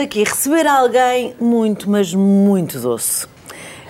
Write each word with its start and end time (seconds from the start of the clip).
Aqui 0.00 0.24
receber 0.24 0.66
alguém 0.66 1.34
muito, 1.38 1.90
mas 1.90 2.14
muito 2.14 2.80
doce. 2.80 3.26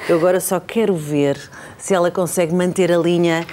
Eu 0.09 0.17
agora 0.17 0.41
só 0.41 0.59
quero 0.59 0.95
ver 0.97 1.39
se 1.79 1.95
ela 1.95 2.11
consegue 2.11 2.53
manter 2.53 2.91
a 2.91 2.99
linha, 2.99 3.47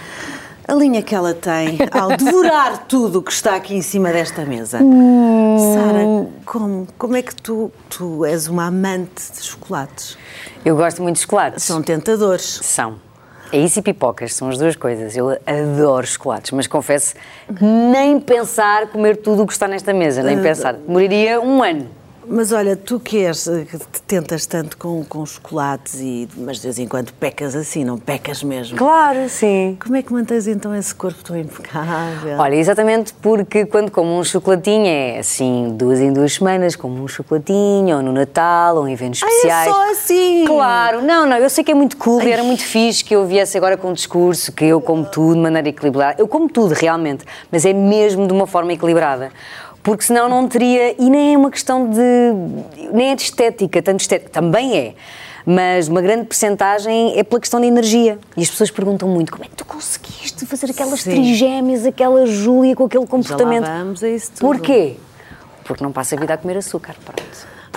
a 0.68 0.74
linha 0.74 1.04
que 1.04 1.14
ela 1.14 1.36
tem 1.36 1.78
ao 1.92 2.18
devorar 2.18 2.86
tudo 2.90 3.20
o 3.20 3.22
que 3.22 3.32
está 3.32 3.56
aqui 3.56 3.76
em 3.76 3.84
cima 3.84 4.12
desta 4.12 4.44
mesa. 4.44 4.80
Sara, 4.80 6.28
como, 6.46 6.88
como 6.98 7.16
é 7.16 7.22
que 7.22 7.36
tu, 7.36 7.72
tu 7.90 8.26
és 8.26 8.48
uma 8.48 8.66
amante 8.66 9.32
de 9.32 9.44
chocolates? 9.44 10.18
Eu 10.66 10.76
gosto 10.76 11.04
muito 11.04 11.18
de 11.18 11.22
chocolates. 11.22 11.64
São 11.64 11.84
tentadores. 11.84 12.60
São. 12.64 13.00
É 13.52 13.60
isso 13.60 13.80
e 13.80 13.82
pipocas, 13.84 14.34
são 14.34 14.50
as 14.50 14.58
duas 14.58 14.76
coisas. 14.76 15.16
Eu 15.16 15.30
adoro 15.46 16.08
chocolates, 16.08 16.50
mas 16.52 16.66
confesso 16.66 17.14
nem 17.62 18.20
pensar 18.20 18.88
comer 18.88 19.18
tudo 19.18 19.44
o 19.44 19.48
que 19.48 19.54
está 19.54 19.68
nesta 19.68 19.94
mesa, 19.94 20.24
nem 20.24 20.42
pensar. 20.42 20.74
Demoraria 20.74 21.40
um 21.40 21.62
ano. 21.62 21.97
Mas 22.30 22.52
olha, 22.52 22.76
tu 22.76 23.00
que 23.00 23.24
és, 23.26 23.48
eh, 23.48 23.66
que 23.70 23.78
te 23.78 24.02
tentas 24.06 24.46
tanto 24.46 24.78
com, 24.78 25.04
com 25.06 25.26
chocolates, 25.26 25.96
e, 26.02 26.28
mas 26.36 26.58
de 26.58 26.64
vez 26.64 26.78
em 26.78 26.86
quando 26.88 27.14
pecas 27.14 27.56
assim, 27.56 27.86
não 27.86 27.98
pecas 27.98 28.44
mesmo. 28.44 28.78
Claro, 28.78 29.30
sim. 29.30 29.78
Como 29.82 29.96
é 29.96 30.02
que 30.02 30.12
mantens 30.12 30.46
então 30.46 30.76
esse 30.76 30.94
corpo 30.94 31.24
tão 31.24 31.38
impecável? 31.38 32.38
Olha, 32.38 32.56
exatamente 32.56 33.14
porque 33.22 33.66
quando 33.66 33.90
como 33.92 34.20
um 34.20 34.24
chocolatinho 34.26 34.86
é 34.88 35.20
assim, 35.20 35.74
duas 35.78 36.00
em 36.02 36.12
duas 36.12 36.34
semanas, 36.34 36.76
como 36.76 37.02
um 37.02 37.08
chocolatinho, 37.08 37.96
ou 37.98 38.02
no 38.04 38.12
Natal, 38.12 38.76
ou 38.78 38.88
em 38.88 38.92
eventos 38.94 39.24
Ah, 39.24 39.28
é 39.28 39.30
especiais. 39.30 39.72
só 39.72 39.92
assim? 39.92 40.44
Claro, 40.46 41.02
não, 41.02 41.26
não, 41.26 41.38
eu 41.38 41.50
sei 41.50 41.64
que 41.64 41.72
é 41.72 41.76
muito 41.76 41.96
cool 41.96 42.22
e 42.24 42.32
era 42.32 42.44
muito 42.44 42.64
fixe 42.64 43.04
que 43.06 43.16
eu 43.16 43.26
viesse 43.26 43.58
agora 43.58 43.78
com 43.78 43.90
um 43.92 43.94
discurso 43.94 44.52
que 44.52 44.66
eu 44.66 44.82
como 44.82 45.06
tudo 45.06 45.36
de 45.36 45.40
maneira 45.40 45.70
equilibrada. 45.70 46.16
Eu 46.20 46.28
como 46.28 46.50
tudo 46.50 46.74
realmente, 46.74 47.24
mas 47.50 47.66
é 47.66 47.72
mesmo 47.72 48.28
de 48.28 48.34
uma 48.34 48.46
forma 48.46 48.74
equilibrada. 48.74 49.32
Porque 49.84 50.04
senão 50.04 50.28
não 50.28 50.48
teria, 50.48 50.96
e 51.02 51.10
nem 51.10 51.34
é 51.34 51.38
uma 51.38 51.50
questão 51.50 51.90
de, 51.90 52.00
nem 52.92 53.12
é 53.12 53.16
de 53.16 53.22
estética, 53.22 53.82
tanto 53.82 54.02
estética, 54.02 54.30
também 54.30 54.78
é, 54.78 54.94
mas 55.46 55.88
uma 55.88 56.02
grande 56.02 56.26
percentagem 56.26 57.18
é 57.18 57.24
pela 57.24 57.40
questão 57.40 57.62
de 57.62 57.68
energia. 57.68 58.20
E 58.36 58.42
as 58.44 58.50
pessoas 58.50 58.70
perguntam 58.70 59.08
muito, 59.08 59.32
como 59.32 59.46
é 59.46 59.48
que 59.48 59.56
tu 59.56 59.64
conseguiste 59.64 60.46
fazer 60.46 60.72
aquelas 60.72 61.02
Sim. 61.02 61.12
trigémeas, 61.12 61.86
aquela 61.86 62.26
Júlia 62.26 62.76
com 62.76 62.84
aquele 62.84 63.06
Já 63.06 63.10
lá 63.10 63.18
comportamento? 63.18 63.66
vamos 63.66 64.04
a 64.04 64.10
isso 64.10 64.32
tudo. 64.32 64.42
Porquê? 64.42 64.98
Porque 65.64 65.84
não 65.84 65.94
passa 65.94 66.16
a 66.16 66.20
vida 66.20 66.34
a 66.34 66.38
comer 66.38 66.58
açúcar, 66.58 66.96
pronto. 67.06 67.24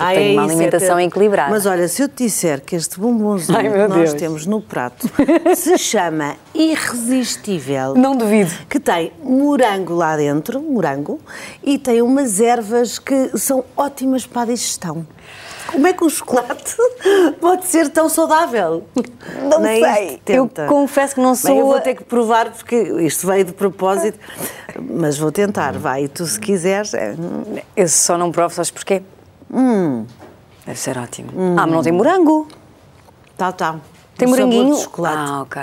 Ah, 0.01 0.13
tenho 0.13 0.31
é 0.31 0.33
uma 0.33 0.41
isso, 0.43 0.51
é 0.51 0.55
alimentação 0.55 0.97
ter- 0.97 1.03
equilibrada. 1.03 1.49
Mas 1.51 1.65
olha, 1.65 1.87
se 1.87 2.01
eu 2.01 2.09
te 2.09 2.23
disser 2.25 2.61
que 2.61 2.75
este 2.75 2.99
bombonzinho 2.99 3.57
Ai, 3.57 3.69
que 3.71 3.77
nós 3.87 4.09
Deus. 4.09 4.13
temos 4.13 4.45
no 4.45 4.61
prato 4.61 5.09
se 5.55 5.77
chama 5.77 6.35
Irresistível, 6.53 7.95
Não 7.95 8.15
duvido. 8.15 8.51
que 8.69 8.79
tem 8.79 9.11
morango 9.23 9.93
lá 9.95 10.15
dentro, 10.17 10.59
morango, 10.61 11.19
e 11.63 11.77
tem 11.77 12.01
umas 12.01 12.39
ervas 12.39 12.99
que 12.99 13.37
são 13.37 13.63
ótimas 13.75 14.25
para 14.25 14.41
a 14.43 14.45
digestão. 14.45 15.05
Como 15.71 15.87
é 15.87 15.93
que 15.93 16.03
um 16.03 16.09
chocolate 16.09 16.75
pode 17.39 17.65
ser 17.67 17.87
tão 17.89 18.09
saudável? 18.09 18.83
Não 19.49 19.59
Nem 19.61 19.81
sei. 19.81 20.21
Eu 20.27 20.49
confesso 20.67 21.15
que 21.15 21.21
não 21.21 21.31
Bem, 21.33 21.41
eu 21.43 21.55
sou 21.61 21.65
vou 21.67 21.75
a- 21.75 21.81
ter 21.81 21.95
que 21.95 22.03
provar 22.03 22.51
porque 22.51 22.75
isto 22.75 23.25
veio 23.27 23.45
de 23.45 23.53
propósito, 23.53 24.19
mas 24.89 25.17
vou 25.17 25.31
tentar, 25.31 25.73
vai. 25.77 26.03
E 26.05 26.07
tu, 26.09 26.25
se 26.25 26.37
quiseres, 26.39 26.93
é... 26.93 27.15
Eu 27.75 27.87
só 27.87 28.17
não 28.17 28.31
provo, 28.31 28.53
sabes 28.53 28.69
porquê? 28.71 29.01
Deve 30.65 30.79
ser 30.79 30.97
ótimo. 30.97 31.31
Ah, 31.57 31.65
mas 31.65 31.71
não 31.71 31.83
tem 31.83 31.91
morango. 31.91 32.47
Tá, 33.37 33.51
tá. 33.51 33.75
Tem 34.17 34.27
Um 34.27 34.31
moranguinho. 34.31 34.75
chocolate. 34.75 35.17
Ah, 35.17 35.41
ok. 35.41 35.61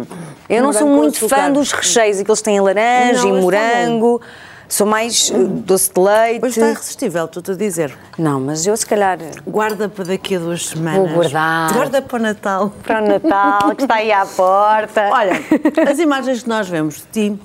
Eu 0.48 0.62
não 0.62 0.72
sou 0.72 0.88
muito 0.88 1.28
fã 1.28 1.50
dos 1.50 1.70
recheios, 1.72 2.18
aqueles 2.18 2.40
têm 2.40 2.60
laranja 2.60 3.22
Não, 3.22 3.38
e 3.38 3.40
morango. 3.40 4.20
Sou 4.68 4.86
mais 4.86 5.32
eh, 5.32 5.36
doce 5.36 5.92
de 5.92 6.00
leite. 6.00 6.44
Hoje 6.44 6.58
está 6.60 6.70
irresistível, 6.70 7.24
estou-te 7.24 7.50
a 7.50 7.54
dizer. 7.56 7.92
Não, 8.16 8.40
mas 8.40 8.64
eu 8.64 8.76
se 8.76 8.86
calhar 8.86 9.18
Guarda 9.44 9.88
para 9.88 10.04
daqui 10.04 10.36
a 10.36 10.38
duas 10.38 10.68
semanas. 10.68 11.08
Vou 11.08 11.08
guardar. 11.08 11.72
Guarda 11.72 12.00
para 12.00 12.16
o 12.16 12.22
Natal. 12.22 12.72
para 12.82 13.02
o 13.02 13.08
Natal, 13.08 13.74
que 13.74 13.82
está 13.82 13.96
aí 13.96 14.12
à 14.12 14.24
porta. 14.24 15.10
Olha, 15.12 15.32
as 15.90 15.98
imagens 15.98 16.44
que 16.44 16.48
nós 16.48 16.68
vemos 16.68 16.98
de 16.98 17.30
ti, 17.32 17.40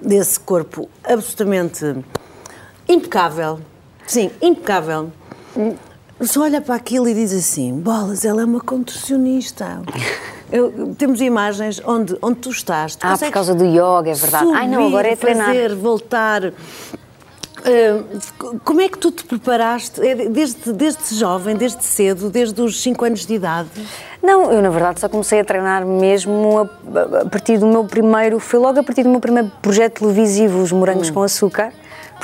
desse 0.00 0.40
corpo 0.40 0.88
absolutamente 1.04 1.96
impecável, 2.88 3.60
sim, 4.06 4.30
impecável, 4.42 5.10
só 6.20 6.42
olha 6.42 6.60
para 6.60 6.74
aquilo 6.74 7.08
e 7.08 7.14
diz 7.14 7.32
assim: 7.32 7.78
bolas, 7.78 8.24
ela 8.24 8.42
é 8.42 8.44
uma 8.44 8.60
contorcionista. 8.60 9.82
Eu- 10.52 10.94
temos 10.96 11.20
imagens 11.20 11.80
onde, 11.84 12.16
onde 12.22 12.36
tu 12.38 12.50
estás. 12.50 12.94
Tu 12.94 13.04
Ah, 13.06 13.16
por 13.18 13.30
causa 13.30 13.54
do 13.54 13.64
yoga, 13.64 14.10
é 14.10 14.14
verdade. 14.14 14.48
Ai, 14.54 14.68
não, 14.68 14.82
subir, 14.82 14.86
agora 14.88 15.08
é 15.08 15.16
treinar. 15.16 15.46
fazer, 15.48 15.74
voltar. 15.74 16.52
Ah, 17.66 18.04
como 18.62 18.80
é 18.80 18.88
que 18.88 18.98
tu 18.98 19.10
te 19.10 19.24
preparaste? 19.24 20.00
É 20.06 20.14
Desde, 20.28 20.72
desde 20.72 21.14
jovem, 21.16 21.56
desde 21.56 21.82
cedo, 21.84 22.28
desde 22.30 22.60
os 22.60 22.80
5 22.82 23.04
anos 23.04 23.26
de 23.26 23.34
idade? 23.34 23.68
Não, 24.22 24.52
eu 24.52 24.60
na 24.62 24.70
verdade 24.70 25.00
só 25.00 25.08
comecei 25.08 25.40
a 25.40 25.44
treinar 25.44 25.84
mesmo 25.84 26.58
a, 26.58 27.22
a 27.22 27.24
partir 27.26 27.58
do 27.58 27.66
meu 27.66 27.84
primeiro, 27.84 28.38
foi 28.38 28.60
logo 28.60 28.78
a 28.78 28.82
partir 28.82 29.02
do 29.02 29.08
meu 29.08 29.20
primeiro 29.20 29.50
projeto 29.62 30.00
televisivo, 30.00 30.60
Os 30.62 30.72
Morangos 30.72 31.10
com 31.10 31.22
Açúcar. 31.22 31.72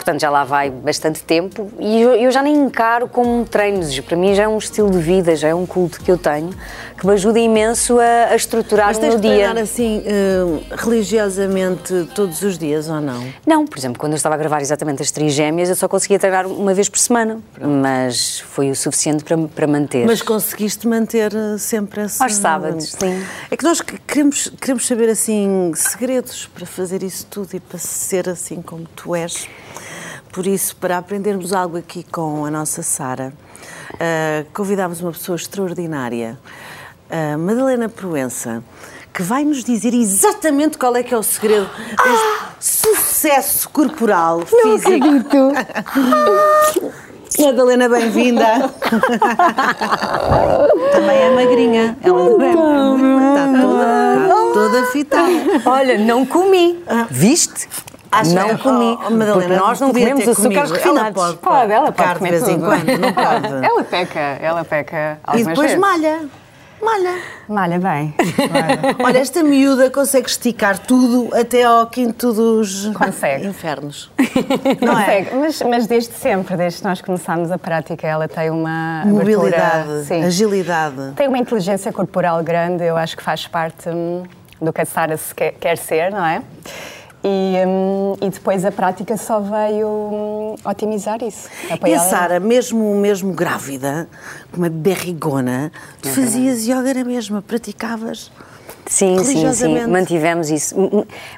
Portanto, 0.01 0.19
já 0.23 0.31
lá 0.31 0.45
vai 0.45 0.71
bastante 0.71 1.23
tempo 1.23 1.71
e 1.79 2.01
eu, 2.01 2.31
já 2.31 2.43
nem 2.43 2.57
encaro 2.57 3.07
como 3.07 3.45
treinos. 3.45 4.01
Para 4.01 4.17
mim 4.17 4.35
já 4.35 4.45
é 4.45 4.49
um 4.49 4.57
estilo 4.57 4.91
de 4.91 4.99
vida, 4.99 5.37
já 5.37 5.49
é 5.49 5.55
um 5.55 5.67
culto 5.67 6.01
que 6.01 6.11
eu 6.11 6.17
tenho 6.17 6.49
que 6.99 7.07
me 7.07 7.13
ajuda 7.13 7.39
imenso 7.39 7.99
a, 8.01 8.33
a 8.33 8.35
estruturar 8.37 8.89
Mas 8.89 8.97
o 8.99 9.01
meu 9.03 9.11
de 9.17 9.21
dia. 9.21 9.31
treinar 9.31 9.59
assim 9.59 10.03
eh, 10.07 10.75
religiosamente 10.77 12.09
todos 12.15 12.43
os 12.43 12.57
dias 12.59 12.89
ou 12.89 13.01
não? 13.01 13.27
Não, 13.47 13.67
por 13.67 13.79
exemplo, 13.79 13.99
quando 13.99 14.13
eu 14.13 14.17
estava 14.17 14.35
a 14.35 14.39
gravar 14.39 14.61
exatamente 14.63 15.03
as 15.03 15.11
trigémeas, 15.11 15.69
eu 15.69 15.77
só 15.77 15.87
conseguia 15.89 16.19
treinar 16.19 16.47
uma 16.47 16.73
vez 16.75 16.89
por 16.89 16.99
semana, 16.99 17.39
mas 17.61 18.41
foi 18.41 18.71
o 18.71 18.77
suficiente 18.77 19.23
para, 19.23 19.37
para 19.37 19.67
manter. 19.67 20.07
Mas 20.07 20.23
conseguiste 20.23 20.89
manter 20.89 21.33
eh, 21.35 21.59
sempre 21.59 22.03
esse... 22.03 22.23
Aos 22.23 22.35
sábados, 22.35 22.91
sim. 22.99 23.23
É 23.51 23.57
que 23.57 23.65
nós 23.65 23.81
que- 23.83 23.99
queremos, 23.99 24.51
queremos 24.61 24.87
saber 24.87 25.09
assim 25.11 25.73
segredos 25.75 26.49
para 26.55 26.65
fazer 26.67 27.03
isso 27.03 27.27
tudo 27.31 27.55
e 27.55 27.61
para 27.61 27.79
ser 27.79 28.29
assim 28.29 28.61
como 28.63 28.87
tu 28.97 29.15
és. 29.15 29.47
Por 30.33 30.47
isso, 30.47 30.77
para 30.77 30.97
aprendermos 30.97 31.53
algo 31.53 31.77
aqui 31.77 32.05
com 32.05 32.45
a 32.45 32.51
nossa 32.51 32.83
Sara, 32.83 33.33
eh, 33.99 34.45
convidámos 34.55 35.01
uma 35.01 35.11
pessoa 35.11 35.35
extraordinária, 35.35 36.39
a 37.11 37.37
Madalena 37.37 37.89
Proença, 37.89 38.63
que 39.13 39.23
vai 39.25 39.45
nos 39.45 39.65
dizer 39.65 39.93
exatamente 39.93 40.79
qual 40.79 40.95
é 40.95 41.03
que 41.03 41.13
é 41.13 41.17
o 41.17 41.23
segredo 41.23 41.69
deste 42.05 42.95
sucesso 42.95 43.69
corporal, 43.71 44.43
físico. 44.47 45.53
Madalena, 47.39 47.89
bem-vinda. 47.89 48.71
Também 50.93 51.17
é 51.17 51.31
magrinha. 51.35 51.97
Ela 52.03 52.25
não 52.25 52.43
é 52.43 52.51
está 53.31 53.63
toda, 53.63 54.17
está 54.23 54.53
toda 54.53 54.87
fitada. 54.87 55.63
Olha, 55.65 55.99
não 55.99 56.27
comi. 56.27 56.85
Viste? 57.09 57.69
Acho 58.13 58.35
não 58.35 58.49
que- 58.57 58.63
comi. 58.63 58.99
oh, 59.01 59.07
oh, 59.07 59.11
Madalena, 59.11 59.33
porque 59.35 59.57
nós 59.57 59.81
não 59.81 59.89
comemos 59.93 60.29
açúcares 60.29 60.37
comigo. 60.43 60.61
Ela 60.61 60.75
refinados. 60.77 61.23
pode, 61.23 61.37
Pode, 61.39 61.73
ela 61.73 61.93
pode 61.93 62.15
comer 62.19 62.33
de 62.33 62.39
vez 62.39 62.49
em 62.49 62.61
quando, 62.61 62.99
não 62.99 63.13
pode. 63.13 63.47
Ela 63.67 63.85
peca, 63.85 64.21
ela 64.41 64.65
peca 64.65 65.19
E 65.35 65.39
depois 65.39 65.59
vezes. 65.59 65.77
malha. 65.79 66.21
Malha. 66.83 67.19
Malha 67.47 67.79
bem. 67.79 68.15
Olha, 69.05 69.19
esta 69.19 69.43
miúda 69.43 69.91
consegue 69.91 70.27
esticar 70.31 70.79
tudo 70.79 71.29
até 71.37 71.63
ao 71.63 71.87
quinto 71.89 72.33
dos 72.33 72.87
Consegue. 72.95 73.47
infernos. 73.47 74.11
Não 74.81 74.99
é? 74.99 75.05
Consegue, 75.25 75.37
mas, 75.37 75.61
mas 75.63 75.87
desde 75.87 76.15
sempre, 76.15 76.57
desde 76.57 76.79
que 76.81 76.89
nós 76.89 77.03
começámos 77.03 77.51
a 77.53 77.59
prática, 77.59 78.07
ela 78.09 78.27
tem 78.27 78.49
uma 78.49 79.03
Mobilidade, 79.05 79.57
abertura, 79.91 80.05
sim. 80.05 80.25
agilidade. 80.25 81.13
Tem 81.17 81.29
uma 81.29 81.37
inteligência 81.37 81.93
corporal 81.93 82.43
grande, 82.43 82.83
eu 82.83 82.97
acho 82.97 83.15
que 83.15 83.23
faz 83.23 83.47
parte 83.47 83.91
hum, 83.91 84.23
do 84.59 84.73
que 84.73 84.81
a 84.81 84.87
Sara 84.87 85.19
quer 85.61 85.77
ser, 85.77 86.11
não 86.11 86.25
é? 86.25 86.41
E, 87.23 87.55
hum, 87.67 88.17
e 88.23 88.31
depois 88.31 88.65
a 88.65 88.73
prática 88.73 89.17
só 89.17 89.41
veio 89.41 89.87
hum, 89.87 90.55
otimizar 90.65 91.23
isso. 91.23 91.49
E 91.87 91.95
a. 91.95 91.99
Sara, 91.99 92.41
mesmo, 92.41 92.95
mesmo 92.97 93.33
grávida, 93.33 94.09
uma 94.57 94.71
berrigona, 94.71 95.71
tu 96.01 96.09
fazias 96.09 96.67
yoga 96.67 96.95
na 96.95 97.05
mesma, 97.05 97.43
praticavas? 97.43 98.33
Sim, 98.87 99.23
sim, 99.23 99.53
sim, 99.53 99.87
mantivemos 99.87 100.51
isso. 100.51 100.75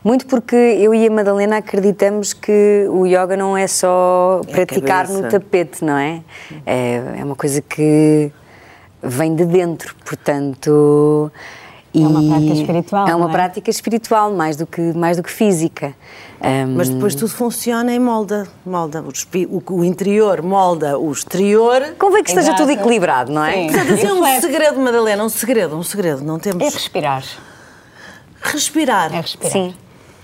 Muito 0.02 0.26
porque 0.26 0.56
eu 0.56 0.94
e 0.94 1.06
a 1.06 1.11
Madalena 1.11 1.58
acreditamos 1.58 2.32
que 2.32 2.87
o 2.88 3.05
yoga 3.05 3.37
não 3.37 3.56
é 3.56 3.67
só 3.67 4.40
É 4.46 4.52
praticar 4.52 5.06
no 5.08 5.28
tapete, 5.28 5.85
não 5.85 5.99
é? 5.99 6.23
é? 6.64 7.02
É 7.19 7.25
uma 7.25 7.37
coisa 7.37 7.61
que 7.61 8.32
vem 9.02 9.35
de 9.35 9.44
dentro, 9.44 9.94
portanto. 10.05 11.31
É 11.94 11.98
uma 11.98 12.22
prática 12.22 12.52
espiritual, 12.54 13.08
É 13.08 13.14
uma 13.14 13.28
é? 13.28 13.32
prática 13.32 13.70
espiritual, 13.70 14.32
mais 14.32 14.56
do 14.56 14.66
que, 14.66 14.80
mais 14.94 15.16
do 15.18 15.22
que 15.22 15.30
física. 15.30 15.94
Ahm, 16.40 16.74
Mas 16.76 16.88
depois 16.88 17.14
tudo 17.14 17.30
funciona 17.30 17.92
e 17.92 17.98
molda. 17.98 18.48
molda 18.64 19.02
o, 19.02 19.12
o, 19.58 19.74
o 19.80 19.84
interior 19.84 20.42
molda 20.42 20.98
o 20.98 21.12
exterior. 21.12 21.94
Convém 21.98 22.22
que 22.22 22.30
esteja 22.30 22.48
Exato. 22.48 22.62
tudo 22.62 22.72
equilibrado, 22.72 23.30
não 23.30 23.44
é? 23.44 23.52
Sim. 23.52 23.66
Portanto, 23.66 23.92
assim, 23.92 24.06
um 24.10 24.40
segredo, 24.40 24.80
Madalena, 24.80 25.24
um 25.24 25.28
segredo, 25.28 25.76
um 25.76 25.82
segredo. 25.82 26.24
Não 26.24 26.38
temos. 26.38 26.62
É 26.62 26.70
respirar. 26.70 27.22
Respirar. 28.40 29.14
É 29.14 29.20
respirar. 29.20 29.52
Sim. 29.52 29.74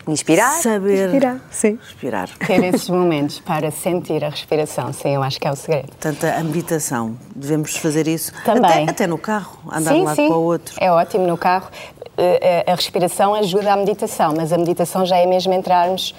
Inspirar. 0.09 0.53
Saber 0.63 1.11
Respirar, 1.11 1.41
sim. 1.51 1.79
respirar. 1.83 2.29
Ter 2.47 2.65
esses 2.65 2.89
momentos 2.89 3.41
para 3.41 3.71
sentir 3.71 4.25
a 4.25 4.31
respiração, 4.31 4.93
sim, 4.93 5.15
eu 5.15 5.23
acho 5.23 5.39
que 5.39 5.47
é 5.47 5.51
o 5.51 5.57
segredo. 5.57 5.89
Portanto, 5.89 6.25
a 6.25 6.43
meditação, 6.43 7.17
devemos 7.37 7.77
fazer 7.77 8.09
isso 8.09 8.33
Também. 8.45 8.85
Até, 8.85 8.91
até 8.91 9.07
no 9.07 9.19
carro, 9.19 9.59
andar 9.71 9.91
sim, 9.91 9.97
de 9.97 10.01
um 10.01 10.05
lado 10.05 10.17
sim. 10.17 10.29
para 10.29 10.37
o 10.37 10.43
outro. 10.43 10.75
É 10.81 10.91
ótimo 10.91 11.27
no 11.27 11.37
carro. 11.37 11.69
Eh, 12.17 12.65
A 12.67 12.75
respiração 12.75 13.35
ajuda 13.35 13.73
à 13.73 13.77
meditação, 13.77 14.33
mas 14.37 14.53
a 14.53 14.59
meditação 14.59 15.05
já 15.05 15.17
é 15.19 15.27
mesmo 15.27 15.53
entrarmos 15.53 16.15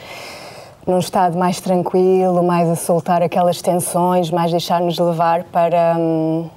num 0.86 1.00
estado 1.00 1.38
mais 1.38 1.60
tranquilo, 1.60 2.42
mais 2.44 2.70
a 2.70 2.76
soltar 2.76 3.22
aquelas 3.22 3.62
tensões, 3.62 4.30
mais 4.32 4.52
deixar-nos 4.52 4.98
levar 4.98 5.44
para 5.46 5.96
hum, 5.98 6.50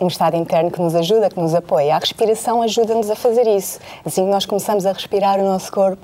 um 0.00 0.06
estado 0.06 0.36
interno 0.36 0.70
que 0.70 0.80
nos 0.80 0.94
ajuda, 0.94 1.28
que 1.28 1.38
nos 1.40 1.54
apoia. 1.54 1.96
A 1.96 1.98
respiração 1.98 2.62
ajuda-nos 2.62 3.10
a 3.10 3.16
fazer 3.16 3.46
isso. 3.46 3.78
Assim 4.06 4.24
que 4.24 4.30
nós 4.30 4.46
começamos 4.46 4.86
a 4.86 4.92
respirar, 4.92 5.38
o 5.38 5.44
nosso 5.44 5.70
corpo 5.72 6.00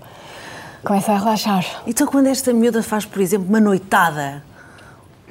começa 0.85 1.13
a 1.13 1.19
relaxar. 1.19 1.65
Então, 1.87 2.07
quando 2.07 2.27
esta 2.27 2.53
miúda 2.53 2.83
faz, 2.83 3.05
por 3.05 3.21
exemplo, 3.21 3.49
uma 3.49 3.61
noitada, 3.61 4.43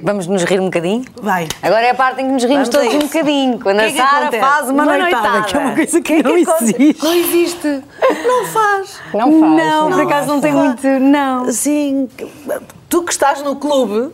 Vamos 0.02 0.26
nos 0.26 0.42
rir 0.42 0.60
um 0.60 0.64
bocadinho? 0.64 1.04
vai. 1.22 1.46
Agora 1.62 1.86
é 1.86 1.90
a 1.90 1.94
parte 1.94 2.20
em 2.20 2.26
que 2.26 2.32
nos 2.32 2.42
rimos 2.42 2.68
Vamos 2.68 2.90
todos 2.90 2.94
um 2.94 3.06
bocadinho. 3.06 3.60
Quando 3.60 3.76
que 3.76 3.82
a 3.82 3.86
é 3.86 3.92
que 3.92 3.96
Sara 3.96 4.18
acontece? 4.22 4.44
faz 4.44 4.68
uma, 4.68 4.84
noitada, 4.84 5.42
que 5.42 5.56
é 5.56 5.60
uma 5.60 5.74
coisa 5.74 6.00
que, 6.00 6.12
O 6.14 6.22
não 6.24 6.42
acontece? 6.42 6.74
existe. 6.76 7.04
Não 7.04 7.14
existe. 7.14 7.82
Não 8.26 8.44
faz. 8.46 9.00
Não 9.14 9.40
faz. 9.40 9.56
Não, 9.56 9.90
por 9.92 10.00
acaso 10.02 10.26
não 10.26 10.40
tem 10.40 10.52
muito. 10.52 10.86
Não. 10.86 11.44
Assim, 11.44 12.08
tu 12.94 13.02
que 13.02 13.10
estás 13.10 13.42
no 13.42 13.56
clube, 13.56 14.12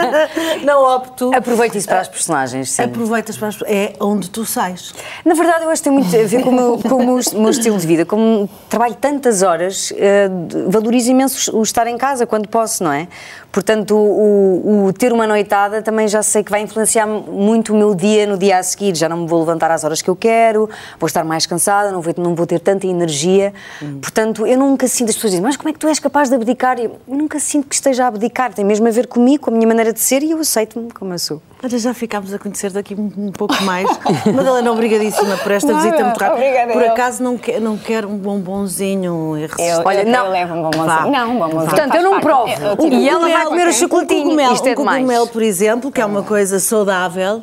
não 0.64 0.82
opto. 0.82 1.30
Aproveita 1.34 1.76
isso 1.76 1.86
para 1.86 2.00
as 2.00 2.08
personagens, 2.08 2.70
sim. 2.70 2.82
Aproveitas 2.82 3.36
para 3.36 3.48
as... 3.48 3.58
É 3.66 3.92
onde 4.00 4.30
tu 4.30 4.46
sais. 4.46 4.94
Na 5.22 5.34
verdade, 5.34 5.64
eu 5.64 5.70
acho 5.70 5.82
que 5.82 5.90
tem 5.90 5.98
muito 5.98 6.06
a 6.16 6.22
ver 6.26 6.42
com 6.42 6.48
o 6.48 6.52
meu, 6.54 6.78
com 6.78 6.94
o 6.96 7.06
meu, 7.40 7.50
estilo 7.50 7.76
de 7.76 7.86
vida. 7.86 8.06
Como 8.06 8.48
trabalho 8.70 8.94
tantas 8.94 9.42
horas, 9.42 9.92
eh, 9.98 10.30
valorizo 10.66 11.10
imenso 11.10 11.54
o 11.54 11.62
estar 11.62 11.86
em 11.88 11.98
casa 11.98 12.24
quando 12.26 12.48
posso, 12.48 12.82
não 12.82 12.90
é? 12.92 13.06
Portanto, 13.52 13.94
o, 13.94 14.86
o- 14.86 14.92
ter 14.94 15.12
uma 15.12 15.26
noitada 15.26 15.82
também 15.82 16.08
já 16.08 16.22
sei 16.22 16.42
que 16.42 16.50
vai 16.50 16.62
influenciar 16.62 17.06
muito 17.06 17.74
o 17.74 17.76
meu 17.76 17.94
dia 17.94 18.26
no 18.26 18.38
dia 18.38 18.58
a 18.58 18.62
seguir. 18.62 18.94
Já 18.96 19.10
não 19.10 19.18
me 19.18 19.26
vou 19.26 19.40
levantar 19.40 19.70
às 19.70 19.84
horas 19.84 20.00
que 20.00 20.08
eu 20.08 20.16
quero, 20.16 20.70
vou 20.98 21.06
estar 21.06 21.22
mais 21.24 21.44
cansada, 21.44 21.92
não 21.92 22.00
vou, 22.00 22.14
não 22.16 22.34
vou 22.34 22.46
ter 22.46 22.60
tanta 22.60 22.86
energia. 22.86 23.52
Portanto, 24.00 24.46
eu 24.46 24.58
nunca 24.58 24.88
sinto, 24.88 25.10
as 25.10 25.16
pessoas 25.16 25.32
dizem, 25.32 25.42
mas 25.44 25.56
como 25.58 25.68
é 25.68 25.72
que 25.74 25.78
tu 25.78 25.86
és 25.86 25.98
capaz 25.98 26.28
de 26.30 26.34
abdicar? 26.34 26.78
Eu 26.78 26.98
nunca 27.06 27.38
sinto 27.40 27.66
que 27.68 27.74
esteja 27.74 28.05
a 28.06 28.08
abdicar. 28.08 28.52
Tem 28.54 28.64
mesmo 28.64 28.86
a 28.88 28.90
ver 28.90 29.06
comigo, 29.06 29.44
com 29.44 29.50
a 29.50 29.54
minha 29.54 29.66
maneira 29.66 29.92
de 29.92 30.00
ser 30.00 30.22
e 30.22 30.30
eu 30.30 30.38
aceito-me 30.40 30.90
como 30.92 31.12
eu 31.14 31.18
sou. 31.18 31.42
Olha, 31.62 31.78
já 31.78 31.92
ficámos 31.94 32.32
a 32.32 32.38
conhecer 32.38 32.70
daqui 32.70 32.94
um, 32.94 33.32
pouco 33.32 33.54
mais. 33.62 33.88
Madalena, 34.34 34.70
obrigadíssima 34.72 35.36
por 35.38 35.52
esta 35.52 35.72
Nada, 35.72 35.82
visita 35.84 36.04
muito 36.04 36.18
rápida. 36.18 36.34
obrigada 36.46 36.72
Por 36.72 36.82
eu. 36.82 36.92
acaso 36.92 37.22
não 37.22 37.36
quer, 37.38 37.60
não 37.60 37.76
quer 37.76 38.04
um 38.06 38.16
bombonzinho 38.16 39.36
irresistível? 39.36 39.80
Eu, 39.80 39.86
Olha, 39.86 40.00
eu, 40.02 40.06
não. 40.06 40.26
eu 40.26 40.32
levo 40.32 40.54
um 40.54 40.62
bombonzinho. 40.62 40.86
Vá. 40.86 41.06
Não, 41.06 41.30
um 41.30 41.38
bombonzinho. 41.38 41.64
Portanto, 41.70 41.94
eu 41.94 42.02
não 42.02 42.20
provo. 42.20 42.52
Eu 42.52 42.76
tiro- 42.76 42.94
E 42.94 43.08
ela 43.08 43.28
vai 43.28 43.46
comer 43.46 43.68
o 43.68 43.72
chocolatinho. 43.72 44.20
Um 44.20 44.24
cogumelo, 44.24 44.54
Isto 44.54 44.66
é 44.68 44.72
um 44.72 44.74
cogumelo, 44.74 45.26
por 45.28 45.42
exemplo, 45.42 45.90
que 45.92 46.00
é 46.00 46.04
uma 46.06 46.22
coisa 46.22 46.58
saudável, 46.60 47.42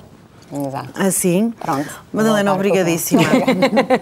Exato. 0.52 0.90
assim. 1.02 1.52
Pronto. 1.60 1.90
Madalena, 2.14 2.54
obrigadíssima. 2.54 3.24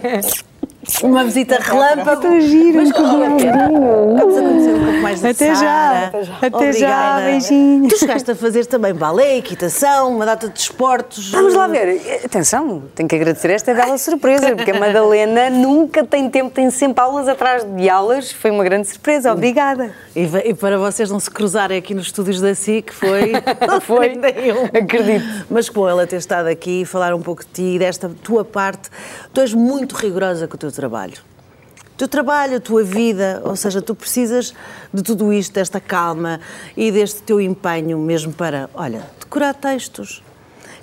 com 1.00 1.06
Uma 1.06 1.24
visita 1.24 1.58
relâmpago. 1.60 2.40
Gira, 2.40 2.82
Mas 2.82 2.90
vale 2.90 3.24
a 3.26 3.30
pena. 3.36 3.68
Vamos 3.68 4.36
a 4.36 4.40
conhecer 4.42 4.74
um 4.74 4.84
pouco 4.84 4.98
mais 5.00 5.20
da 5.20 5.30
Até 5.30 5.46
já. 5.48 5.54
Sara. 5.56 6.06
Até 6.06 6.24
já. 6.24 6.34
Até 6.42 6.56
Obrigada. 6.56 6.78
já, 6.78 7.20
beijinho. 7.24 7.88
Tu 7.88 7.98
chegaste 7.98 8.30
a 8.30 8.34
fazer 8.34 8.66
também 8.66 8.92
balé, 8.92 9.36
equitação, 9.38 10.14
uma 10.14 10.26
data 10.26 10.48
de 10.48 10.58
esportes. 10.58 11.30
Vamos 11.30 11.54
lá 11.54 11.66
ver. 11.68 12.20
Atenção, 12.24 12.82
tenho 12.94 13.08
que 13.08 13.14
agradecer 13.14 13.50
esta 13.50 13.72
bela 13.72 13.96
surpresa, 13.96 14.56
porque 14.56 14.72
a 14.72 14.80
Madalena 14.80 15.50
nunca 15.50 16.04
tem 16.04 16.28
tempo, 16.28 16.50
tem 16.50 16.70
sempre 16.70 17.02
aulas 17.02 17.28
atrás 17.28 17.64
de 17.64 17.88
aulas. 17.88 18.32
Foi 18.32 18.50
uma 18.50 18.64
grande 18.64 18.88
surpresa, 18.88 19.32
obrigada. 19.32 19.92
E, 20.16 20.22
e 20.50 20.54
para 20.54 20.78
vocês 20.78 21.10
não 21.10 21.20
se 21.20 21.30
cruzarem 21.30 21.78
aqui 21.78 21.94
nos 21.94 22.06
estúdios 22.06 22.40
da 22.40 22.54
SIC, 22.54 22.92
foi. 22.92 23.32
Foi. 23.82 24.14
nenhum. 24.14 24.64
Acredito. 24.64 25.46
Mas 25.50 25.68
bom 25.68 25.88
ela 25.88 26.06
ter 26.06 26.16
estado 26.16 26.46
aqui 26.46 26.82
e 26.82 26.84
falar 26.84 27.14
um 27.14 27.20
pouco 27.20 27.42
de 27.44 27.50
ti 27.50 27.62
e 27.74 27.78
desta 27.78 28.10
tua 28.22 28.44
parte. 28.44 28.88
Tu 29.32 29.40
és 29.40 29.54
muito 29.54 29.94
rigorosa 29.94 30.46
com 30.46 30.54
o 30.54 30.58
teu 30.58 30.71
trabalho. 30.72 31.18
O 31.94 31.96
teu 31.96 32.08
trabalho, 32.08 32.56
a 32.56 32.60
tua 32.60 32.82
vida, 32.82 33.40
ou 33.44 33.54
seja, 33.54 33.80
tu 33.80 33.94
precisas 33.94 34.54
de 34.92 35.02
tudo 35.02 35.32
isto, 35.32 35.52
desta 35.52 35.80
calma 35.80 36.40
e 36.76 36.90
deste 36.90 37.22
teu 37.22 37.40
empenho 37.40 37.98
mesmo 37.98 38.32
para, 38.32 38.68
olha, 38.74 39.06
decorar 39.20 39.54
textos, 39.54 40.22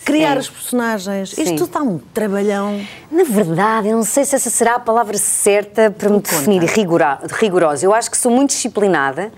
criar 0.05 0.33
Sim. 0.33 0.39
os 0.39 0.49
personagens. 0.49 1.29
Sim. 1.31 1.43
Isto 1.43 1.67
dá 1.67 1.81
um 1.81 1.97
trabalhão. 2.13 2.79
Na 3.11 3.23
verdade, 3.23 3.89
eu 3.89 3.95
não 3.97 4.03
sei 4.03 4.25
se 4.25 4.35
essa 4.35 4.49
será 4.49 4.75
a 4.75 4.79
palavra 4.79 5.17
certa 5.17 5.91
para 5.91 6.09
me 6.09 6.19
definir 6.19 6.63
rigora- 6.63 7.19
rigorosa. 7.39 7.85
Eu 7.85 7.93
acho 7.93 8.09
que 8.09 8.17
sou 8.17 8.31
muito 8.31 8.49
disciplinada, 8.51 9.31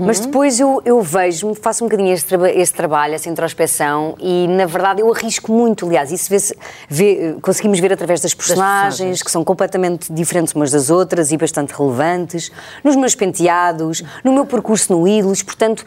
mas 0.00 0.18
depois 0.18 0.58
eu, 0.58 0.80
eu 0.84 1.02
vejo-me, 1.02 1.54
faço 1.54 1.84
um 1.84 1.88
bocadinho 1.88 2.12
este, 2.14 2.26
traba- 2.28 2.50
este 2.50 2.74
trabalho, 2.74 3.14
essa 3.14 3.28
introspeção, 3.28 4.14
e 4.18 4.46
na 4.48 4.64
verdade 4.64 5.02
eu 5.02 5.12
arrisco 5.12 5.52
muito. 5.52 5.84
Aliás, 5.86 6.10
isso 6.10 6.30
vê-se- 6.30 6.56
vê- 6.88 7.36
conseguimos 7.42 7.78
ver 7.80 7.92
através 7.92 8.20
das 8.22 8.32
personagens, 8.32 8.84
personagens. 8.94 9.22
que 9.22 9.30
são 9.30 9.44
completamente 9.44 10.10
diferentes 10.10 10.54
umas 10.54 10.70
das 10.70 10.88
outras 10.88 11.32
e 11.32 11.36
bastante 11.36 11.74
relevantes, 11.74 12.50
nos 12.82 12.96
meus 12.96 13.14
penteados, 13.14 14.02
no 14.24 14.32
meu 14.32 14.46
percurso 14.46 14.90
no 14.92 15.06
Ídolos, 15.06 15.42
portanto. 15.42 15.84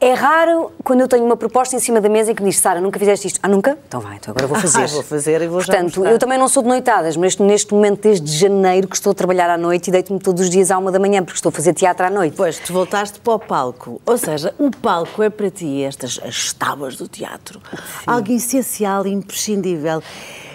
É 0.00 0.12
raro 0.12 0.70
quando 0.84 1.00
eu 1.00 1.08
tenho 1.08 1.24
uma 1.24 1.36
proposta 1.36 1.74
em 1.74 1.80
cima 1.80 2.00
da 2.00 2.08
mesa 2.08 2.30
em 2.30 2.34
que 2.34 2.42
me 2.42 2.50
diz 2.50 2.60
Sara, 2.60 2.80
nunca 2.80 3.00
fizeste 3.00 3.26
isto. 3.26 3.40
Ah, 3.42 3.48
nunca? 3.48 3.76
Então 3.88 4.00
vai, 4.00 4.16
então 4.16 4.30
agora 4.30 4.46
vou 4.46 4.56
fazer. 4.56 4.84
Ah, 4.84 4.86
vou 4.86 5.02
fazer 5.02 5.42
e 5.42 5.48
vou 5.48 5.58
Portanto, 5.58 6.04
eu 6.04 6.18
também 6.20 6.38
não 6.38 6.48
sou 6.48 6.62
de 6.62 6.68
noitadas, 6.68 7.16
mas 7.16 7.36
neste 7.36 7.74
momento, 7.74 8.02
desde 8.02 8.30
janeiro, 8.30 8.86
que 8.86 8.94
estou 8.94 9.10
a 9.10 9.14
trabalhar 9.14 9.50
à 9.50 9.58
noite 9.58 9.88
e 9.88 9.90
deito-me 9.90 10.20
todos 10.20 10.42
os 10.42 10.50
dias 10.50 10.70
à 10.70 10.78
uma 10.78 10.92
da 10.92 11.00
manhã, 11.00 11.24
porque 11.24 11.36
estou 11.36 11.50
a 11.50 11.52
fazer 11.52 11.74
teatro 11.74 12.06
à 12.06 12.10
noite. 12.10 12.36
Pois, 12.36 12.60
tu 12.60 12.72
voltaste 12.72 13.18
para 13.18 13.32
o 13.32 13.38
palco. 13.40 14.00
Ou 14.06 14.16
seja, 14.16 14.54
o 14.56 14.70
palco 14.70 15.20
é 15.20 15.30
para 15.30 15.50
ti, 15.50 15.82
estas 15.82 16.20
as 16.22 16.52
tábuas 16.52 16.96
do 16.96 17.08
teatro, 17.08 17.60
algo 18.06 18.30
essencial 18.30 19.04
e 19.04 19.10
imprescindível. 19.10 20.00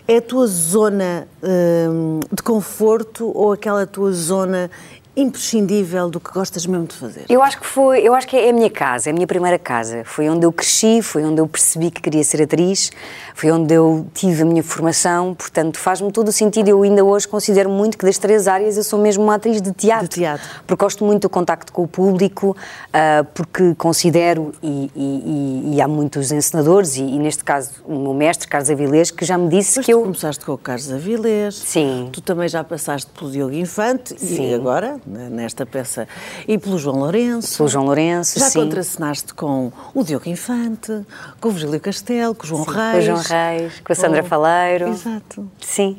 É 0.07 0.17
a 0.17 0.21
tua 0.21 0.47
zona 0.47 1.27
hum, 1.41 2.19
de 2.31 2.43
conforto 2.43 3.31
ou 3.33 3.53
aquela 3.53 3.87
tua 3.87 4.11
zona 4.11 4.69
imprescindível 5.15 6.09
do 6.09 6.19
que 6.19 6.31
gostas 6.31 6.65
mesmo 6.65 6.85
de 6.87 6.95
fazer? 6.95 7.25
Eu 7.29 7.41
acho 7.41 7.59
que 7.59 7.65
foi, 7.65 7.99
eu 8.01 8.13
acho 8.13 8.27
que 8.27 8.35
é 8.35 8.49
a 8.49 8.53
minha 8.53 8.69
casa, 8.69 9.09
é 9.09 9.11
a 9.11 9.13
minha 9.13 9.27
primeira 9.27 9.57
casa. 9.59 10.03
Foi 10.05 10.27
onde 10.29 10.45
eu 10.45 10.51
cresci, 10.51 11.01
foi 11.01 11.23
onde 11.23 11.39
eu 11.41 11.47
percebi 11.47 11.91
que 11.91 12.01
queria 12.01 12.23
ser 12.23 12.41
atriz, 12.41 12.91
foi 13.35 13.51
onde 13.51 13.73
eu 13.73 14.07
tive 14.13 14.41
a 14.41 14.45
minha 14.45 14.63
formação, 14.63 15.33
portanto 15.33 15.77
faz-me 15.77 16.11
todo 16.11 16.27
o 16.29 16.31
sentido. 16.31 16.67
Eu 16.69 16.81
ainda 16.83 17.03
hoje 17.03 17.27
considero 17.27 17.69
muito 17.69 17.97
que 17.97 18.05
das 18.05 18.17
três 18.17 18.47
áreas 18.47 18.77
eu 18.77 18.83
sou 18.83 18.99
mesmo 18.99 19.23
uma 19.23 19.35
atriz 19.35 19.61
de 19.61 19.71
teatro. 19.71 20.07
De 20.07 20.15
teatro. 20.15 20.47
Porque 20.65 20.83
gosto 20.83 21.03
muito 21.05 21.23
do 21.23 21.29
contacto 21.29 21.71
com 21.71 21.83
o 21.83 21.87
público, 21.87 22.55
ah, 22.91 23.25
porque 23.33 23.75
considero, 23.75 24.53
e, 24.61 24.91
e- 24.95 25.71
e- 25.73 25.75
e 25.75 25.81
há 25.81 25.87
muitos 25.87 26.31
encenadores, 26.31 26.97
e, 26.97 27.01
e 27.03 27.19
neste 27.19 27.43
caso 27.43 27.71
o 27.85 27.97
meu 27.99 28.13
mestre, 28.13 28.47
Carlos 28.47 28.69
Avilés, 28.69 29.11
que 29.11 29.25
já 29.25 29.37
me 29.37 29.47
disse 29.49 29.77
Mas 29.77 29.85
que 29.85 29.91
tu 29.91 29.97
eu... 29.97 30.01
começaste 30.03 30.43
com 30.45 30.53
o 30.53 30.57
Carlos 30.57 30.91
Avilés. 30.91 31.55
Sim. 31.55 32.09
Tu 32.11 32.21
também 32.21 32.47
já 32.47 32.63
passaste 32.63 33.09
pelo 33.17 33.31
Diogo 33.31 33.53
Infante 33.53 34.13
e 34.15 34.19
Sim. 34.19 34.53
agora, 34.53 34.93
né, 34.93 34.99
nesta 35.05 35.65
peça, 35.65 36.07
e 36.47 36.57
pelo 36.57 36.77
João 36.77 36.97
Lourenço. 36.99 37.57
Pelo 37.57 37.69
João 37.69 37.85
Lourenço, 37.85 38.39
Já 38.39 38.49
sim. 38.49 38.59
contracenaste 38.59 39.33
com 39.33 39.71
o 39.93 40.03
Diogo 40.03 40.27
Infante, 40.29 41.05
com 41.39 41.49
o 41.49 41.51
Virgílio 41.51 41.79
Castelo, 41.79 42.33
com 42.35 42.43
o 42.43 42.47
João 42.47 42.65
Com 42.65 42.71
Reis. 42.71 42.97
o 42.97 43.01
João 43.01 43.17
Reis, 43.19 43.79
com 43.83 43.91
a 43.91 43.95
Sandra 43.95 44.21
com- 44.23 44.29
Faleiro. 44.29 44.87
Exato. 44.89 45.47
Sim. 45.61 45.97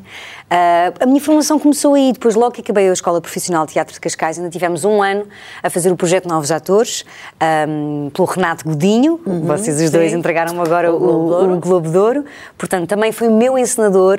Ah, 0.50 0.92
a 1.00 1.06
minha 1.06 1.20
formação 1.20 1.58
começou 1.58 1.94
aí, 1.94 2.12
depois 2.12 2.34
logo 2.34 2.52
que 2.52 2.60
acabei 2.60 2.88
a 2.88 2.92
Escola 2.92 3.20
Profissional 3.20 3.66
de 3.66 3.72
Teatro 3.72 3.94
de 3.94 4.00
Cascais, 4.00 4.38
ainda 4.38 4.50
tivemos 4.50 4.84
um 4.84 5.02
ano 5.02 5.26
a 5.62 5.70
fazer 5.70 5.90
o 5.90 5.96
projeto 5.96 6.28
Novos 6.28 6.50
Atores, 6.50 7.04
ahm, 7.40 8.10
pelo 8.10 8.26
Renato 8.26 8.64
Godinho, 8.64 9.20
vocês 9.44 9.80
os 9.80 9.90
dois 9.90 10.12
sim. 10.12 10.18
entregaram-me 10.18 10.60
agora 10.60 10.92
O 10.92 10.96
o, 11.04 11.52
o 11.54 11.60
Globo 11.60 11.90
de 11.90 11.98
Ouro, 11.98 12.24
portanto 12.56 12.88
também 12.88 13.10
foi 13.12 13.28
meu 13.28 13.58
encenador 13.58 14.18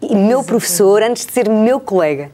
e 0.00 0.14
meu 0.16 0.42
professor 0.42 1.02
antes 1.02 1.24
de 1.26 1.32
ser 1.32 1.48
meu 1.48 1.78
colega. 1.80 2.30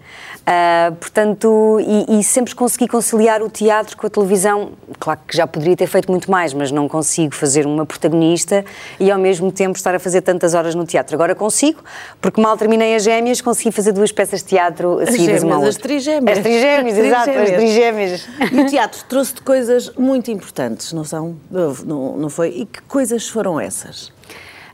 Ah, 0.47 0.93
portanto, 0.99 1.79
e, 1.81 2.19
e 2.19 2.25
sempre 2.25 2.55
consegui 2.55 2.89
conciliar 2.89 3.43
o 3.43 3.51
teatro 3.51 3.97
com 3.97 4.07
a 4.07 4.11
televisão. 4.11 4.71
Claro 4.99 5.21
que 5.27 5.37
já 5.37 5.47
poderia 5.47 5.77
ter 5.77 5.87
feito 5.87 6.11
muito 6.11 6.31
mais, 6.31 6.55
mas 6.55 6.71
não 6.73 6.89
consigo 6.89 7.35
fazer 7.35 7.67
uma 7.67 7.85
protagonista 7.85 8.65
e 8.99 9.11
ao 9.11 9.19
mesmo 9.19 9.53
tempo 9.53 9.77
estar 9.77 9.95
a 9.95 9.99
fazer 9.99 10.23
tantas 10.23 10.55
horas 10.55 10.75
no 10.75 10.85
teatro. 10.87 11.15
Agora 11.15 11.35
consigo, 11.35 11.83
porque 12.21 12.41
mal 12.41 12.57
terminei 12.57 12.95
as 12.95 13.03
gêmeas, 13.03 13.41
consegui 13.41 13.71
fazer 13.73 13.93
duas 13.93 14.11
peças 14.11 14.41
de 14.43 14.47
teatro 14.49 14.99
As 15.01 15.11
seguidas 15.11 15.43
uma 15.43 15.55
gêmeas, 15.57 15.69
as 15.69 15.75
outra. 15.77 15.83
trigêmeas. 15.83 16.39
As 16.39 16.43
trigêmeas, 16.45 16.99
As 16.99 17.05
exato, 17.05 17.31
as 17.31 17.37
trigêmeas. 17.37 18.23
trigêmeas. 18.23 18.53
E 18.53 18.61
o 18.61 18.67
teatro 18.67 19.01
trouxe-te 19.09 19.43
coisas 19.43 19.91
muito 19.99 20.31
importantes, 20.31 20.93
não 20.93 21.05
são? 21.05 21.37
Não, 21.51 22.17
não 22.17 22.31
foi? 22.31 22.49
E 22.49 22.67
que 22.67 22.81
coisas 22.83 23.29
foram 23.29 23.61
essas? 23.61 24.17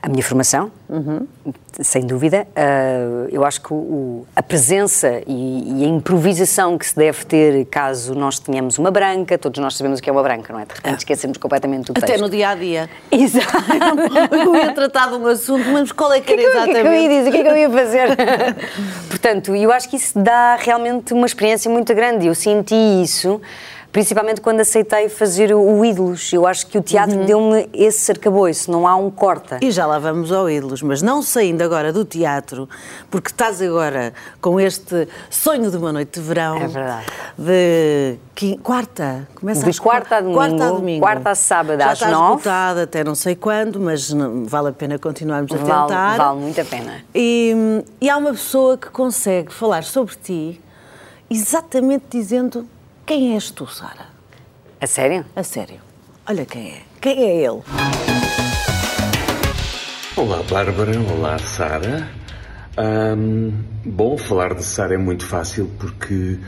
A 0.04 0.08
minha 0.10 0.22
formação, 0.22 0.70
uhum. 0.86 1.26
sem 1.80 2.04
dúvida. 2.06 2.46
Uh, 2.50 3.26
eu 3.32 3.42
acho 3.42 3.58
que 3.62 3.72
o, 3.72 4.26
a 4.36 4.42
presença 4.42 5.22
e, 5.26 5.80
e, 5.80 5.84
a 5.86 5.88
improvisação 5.88 6.76
que 6.76 6.86
se 6.86 6.94
deve 6.94 7.24
ter 7.24 7.64
caso 7.64 8.14
nós 8.14 8.38
tenhamos 8.38 8.76
uma 8.76 8.90
branca, 8.90 9.38
todos 9.38 9.58
nós 9.62 9.74
sabemos 9.74 10.00
o 10.00 10.02
que 10.02 10.10
é 10.10 10.12
uma 10.12 10.22
branca, 10.22 10.52
não 10.52 10.60
é? 10.60 10.66
De 10.66 10.74
repente 10.74 10.98
esquecemos 10.98 11.38
completamente 11.38 11.90
o 11.90 11.94
texto. 11.94 12.04
Até 12.04 12.20
no 12.20 12.28
dia 12.28 12.50
a 12.50 12.54
dia. 12.54 12.90
Exato. 13.10 13.46
eu 14.30 14.54
ia 14.54 14.74
tratar 14.74 15.08
de 15.08 15.14
um 15.14 15.26
assunto, 15.26 15.66
mas 15.70 15.90
qual 15.90 16.12
é 16.12 16.20
que 16.20 16.34
era 16.34 16.42
exatamente? 16.42 16.70
O 16.70 16.72
que 16.74 16.78
é 16.78 16.82
que 16.82 16.88
eu 16.88 16.92
ia 16.92 17.08
dizer? 17.08 17.28
O 17.28 17.32
que 17.32 17.38
é 17.38 17.42
que 17.42 17.48
eu 17.48 17.56
ia 17.56 17.70
fazer? 17.70 18.08
Portanto, 19.08 19.56
eu 19.56 19.72
acho 19.72 19.88
que 19.88 19.96
isso 19.96 20.18
dá 20.18 20.56
realmente 20.56 21.14
uma 21.14 21.24
experiência 21.24 21.70
muito 21.70 21.94
grande. 21.94 22.26
Eu 22.26 22.34
senti 22.34 22.74
isso 23.02 23.40
principalmente 23.94 24.40
quando 24.40 24.58
aceitei 24.58 25.08
fazer 25.08 25.54
o 25.54 25.84
Ídolos. 25.84 26.32
Eu 26.32 26.48
acho 26.48 26.66
que 26.66 26.76
o 26.76 26.82
teatro 26.82 27.16
uhum. 27.16 27.26
deu-me 27.26 27.70
esse 27.72 28.10
arcabouço, 28.10 28.68
não 28.68 28.88
há 28.88 28.96
um 28.96 29.08
corta. 29.08 29.60
E 29.62 29.70
já 29.70 29.86
lá 29.86 30.00
vamos 30.00 30.32
ao 30.32 30.50
Ídolos, 30.50 30.82
mas 30.82 31.00
não 31.00 31.22
saindo 31.22 31.62
agora 31.62 31.92
do 31.92 32.04
teatro, 32.04 32.68
porque 33.08 33.30
estás 33.30 33.62
agora 33.62 34.12
com 34.40 34.58
este 34.58 35.06
sonho 35.30 35.70
de 35.70 35.76
uma 35.76 35.92
noite 35.92 36.18
de 36.18 36.26
verão. 36.26 36.56
É 36.56 36.66
verdade. 36.66 37.06
De 37.38 38.18
quarta, 38.64 39.28
começa 39.36 39.70
de 39.70 39.80
quarta 39.80 40.16
a 40.16 40.20
domingo. 40.20 40.38
Quarta 40.38 40.64
a 40.64 40.70
domingo. 40.72 41.00
Quarta 41.00 41.30
a 41.30 41.34
sábado 41.36 41.78
já 41.78 41.86
às 41.92 41.92
está 41.92 42.10
nove. 42.10 42.38
esgotada 42.38 42.82
até 42.82 43.04
não 43.04 43.14
sei 43.14 43.36
quando, 43.36 43.78
mas 43.78 44.12
não, 44.12 44.44
vale 44.44 44.70
a 44.70 44.72
pena 44.72 44.98
continuarmos 44.98 45.52
a 45.52 45.56
vale, 45.56 45.68
tentar. 45.68 46.16
Vale 46.16 46.40
muito 46.40 46.60
a 46.60 46.64
pena. 46.64 47.04
E, 47.14 47.54
e 48.00 48.10
há 48.10 48.16
uma 48.16 48.32
pessoa 48.32 48.76
que 48.76 48.88
consegue 48.88 49.54
falar 49.54 49.84
sobre 49.84 50.16
ti 50.16 50.60
exatamente 51.30 52.06
dizendo 52.10 52.66
quem 53.06 53.34
és 53.34 53.50
tu, 53.50 53.66
Sara? 53.66 54.06
A 54.80 54.86
sério? 54.86 55.24
A 55.36 55.42
sério. 55.42 55.76
Olha 56.26 56.44
quem 56.46 56.72
é. 56.72 56.82
Quem 57.00 57.22
é 57.22 57.44
ele? 57.44 57.62
Olá, 60.16 60.42
Bárbara. 60.50 60.92
Olá, 61.00 61.38
Sara. 61.38 62.08
Um, 62.78 63.52
bom, 63.84 64.16
falar 64.16 64.54
de 64.54 64.64
Sara 64.64 64.94
é 64.94 64.98
muito 64.98 65.26
fácil 65.26 65.70
porque, 65.78 66.38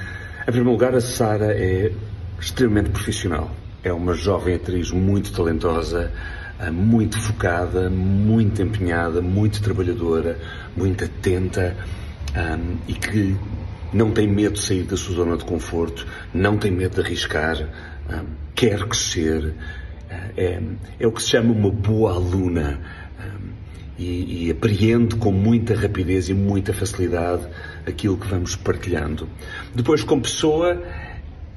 em 0.42 0.44
primeiro 0.44 0.70
lugar, 0.70 0.94
a 0.94 1.00
Sara 1.00 1.52
é 1.52 1.92
extremamente 2.40 2.90
profissional. 2.90 3.50
É 3.84 3.92
uma 3.92 4.14
jovem 4.14 4.54
atriz 4.54 4.90
muito 4.90 5.32
talentosa, 5.32 6.10
ah, 6.58 6.72
muito 6.72 7.20
focada, 7.20 7.90
muito 7.90 8.62
empenhada, 8.62 9.20
muito 9.20 9.62
trabalhadora, 9.62 10.38
muito 10.76 11.04
atenta 11.04 11.76
um, 12.34 12.76
e 12.88 12.94
que 12.94 13.36
não 13.96 14.10
tem 14.10 14.28
medo 14.28 14.54
de 14.54 14.60
sair 14.60 14.82
da 14.82 14.96
sua 14.96 15.16
zona 15.16 15.36
de 15.36 15.44
conforto, 15.44 16.06
não 16.34 16.58
tem 16.58 16.70
medo 16.70 16.96
de 16.96 17.00
arriscar, 17.00 17.56
um, 18.10 18.26
quer 18.54 18.86
crescer, 18.86 19.46
uh, 19.46 19.54
é, 20.36 20.60
é, 21.00 21.06
o 21.06 21.12
que 21.12 21.22
se 21.22 21.30
chama 21.30 21.52
uma 21.52 21.70
boa 21.70 22.12
aluna 22.12 22.78
um, 23.18 23.48
e, 23.98 24.46
e, 24.46 24.50
apreende 24.50 25.16
com 25.16 25.32
muita 25.32 25.74
rapidez 25.74 26.28
e 26.28 26.34
muita 26.34 26.74
facilidade 26.74 27.46
aquilo 27.86 28.18
que 28.18 28.28
vamos 28.28 28.54
partilhando. 28.54 29.26
Depois, 29.74 30.04
como 30.04 30.20
pessoa, 30.20 30.82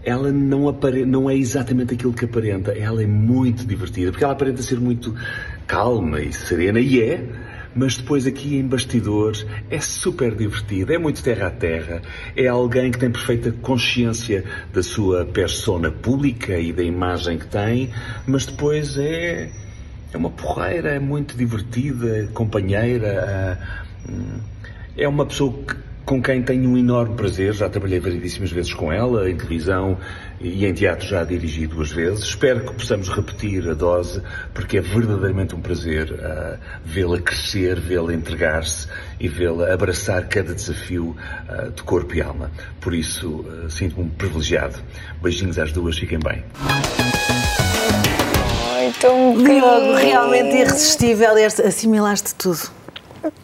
ela 0.02 0.32
não, 0.32 0.72
não 1.06 1.30
é 1.30 1.36
exatamente 1.36 1.94
aquilo 1.94 2.14
que 2.14 2.24
aparenta, 2.24 2.72
ela 2.72 3.04
é 3.04 3.08
muito 3.08 3.68
divertida, 3.68 4.12
porque 4.12 4.24
ela 4.24 4.32
aparenta 4.32 4.62
ser 4.62 4.80
muito 4.80 5.14
calma 5.68 6.22
e 6.22 6.32
serena, 6.32 6.80
e 6.80 7.02
é 7.02 7.49
mas 7.76 7.98
depois 7.98 8.26
aqui 8.26 8.58
em 8.58 8.68
bastidores 8.68 9.46
é 9.70 9.80
super 9.80 10.36
divertido, 10.36 10.94
é 10.94 10.98
muito 10.98 11.24
terra 11.24 11.48
a 11.48 11.52
terra, 11.52 12.02
é 12.36 12.48
alguém 12.48 12.92
que 12.92 13.00
tem 13.00 13.12
perfeita 13.12 13.52
consciência 13.52 14.44
da 14.74 14.82
sua 14.82 15.26
persona 15.26 15.92
pública 15.92 16.58
e 16.58 16.74
da 16.74 16.84
imagem 16.84 17.38
que 17.38 17.48
tem, 17.48 17.90
mas 18.26 18.46
depois 18.46 18.98
é, 18.98 19.50
é 20.12 20.18
uma 20.18 20.30
porreira, 20.30 20.90
é 20.90 21.00
muito 21.00 21.38
divertida, 21.38 22.30
companheira, 22.34 23.60
é 24.98 25.08
uma 25.08 25.26
pessoa 25.26 25.54
que 25.64 25.90
com 26.10 26.20
quem 26.20 26.42
tenho 26.42 26.68
um 26.68 26.76
enorme 26.76 27.16
prazer. 27.16 27.54
Já 27.54 27.70
trabalhei 27.70 28.00
variedíssimas 28.00 28.52
vezes 28.52 28.74
com 28.74 28.92
ela, 28.92 29.30
em 29.30 29.36
televisão 29.38 29.96
e 30.42 30.66
em 30.66 30.74
teatro 30.74 31.06
já 31.06 31.22
a 31.22 31.24
dirigi 31.24 31.68
duas 31.68 31.92
vezes. 31.92 32.24
Espero 32.24 32.62
que 32.62 32.74
possamos 32.74 33.10
repetir 33.10 33.70
a 33.70 33.74
dose, 33.74 34.22
porque 34.54 34.78
é 34.78 34.82
verdadeiramente 34.82 35.56
um 35.56 35.62
prazer 35.62 36.12
uh, 36.12 36.58
vê-la 36.84 37.20
crescer, 37.20 37.80
vê-la 37.80 38.14
entregar-se 38.14 38.88
e 39.20 39.28
vê-la 39.28 39.74
abraçar 39.74 40.28
cada 40.28 40.54
desafio 40.54 41.16
uh, 41.50 41.72
de 41.72 41.84
corpo 41.84 42.16
e 42.16 42.22
alma. 42.22 42.50
Por 42.80 42.94
isso, 42.94 43.28
uh, 43.28 43.70
sinto-me 43.70 44.10
privilegiado. 44.12 44.78
Beijinhos 45.22 45.60
às 45.60 45.72
duas, 45.72 45.98
fiquem 45.98 46.20
bem. 46.20 46.44
Ai, 48.74 48.94
tão 49.00 49.36
Diogo, 49.44 49.96
realmente 49.96 50.56
irresistível, 50.56 51.32
assimilaste 51.66 52.34
tudo. 52.36 52.80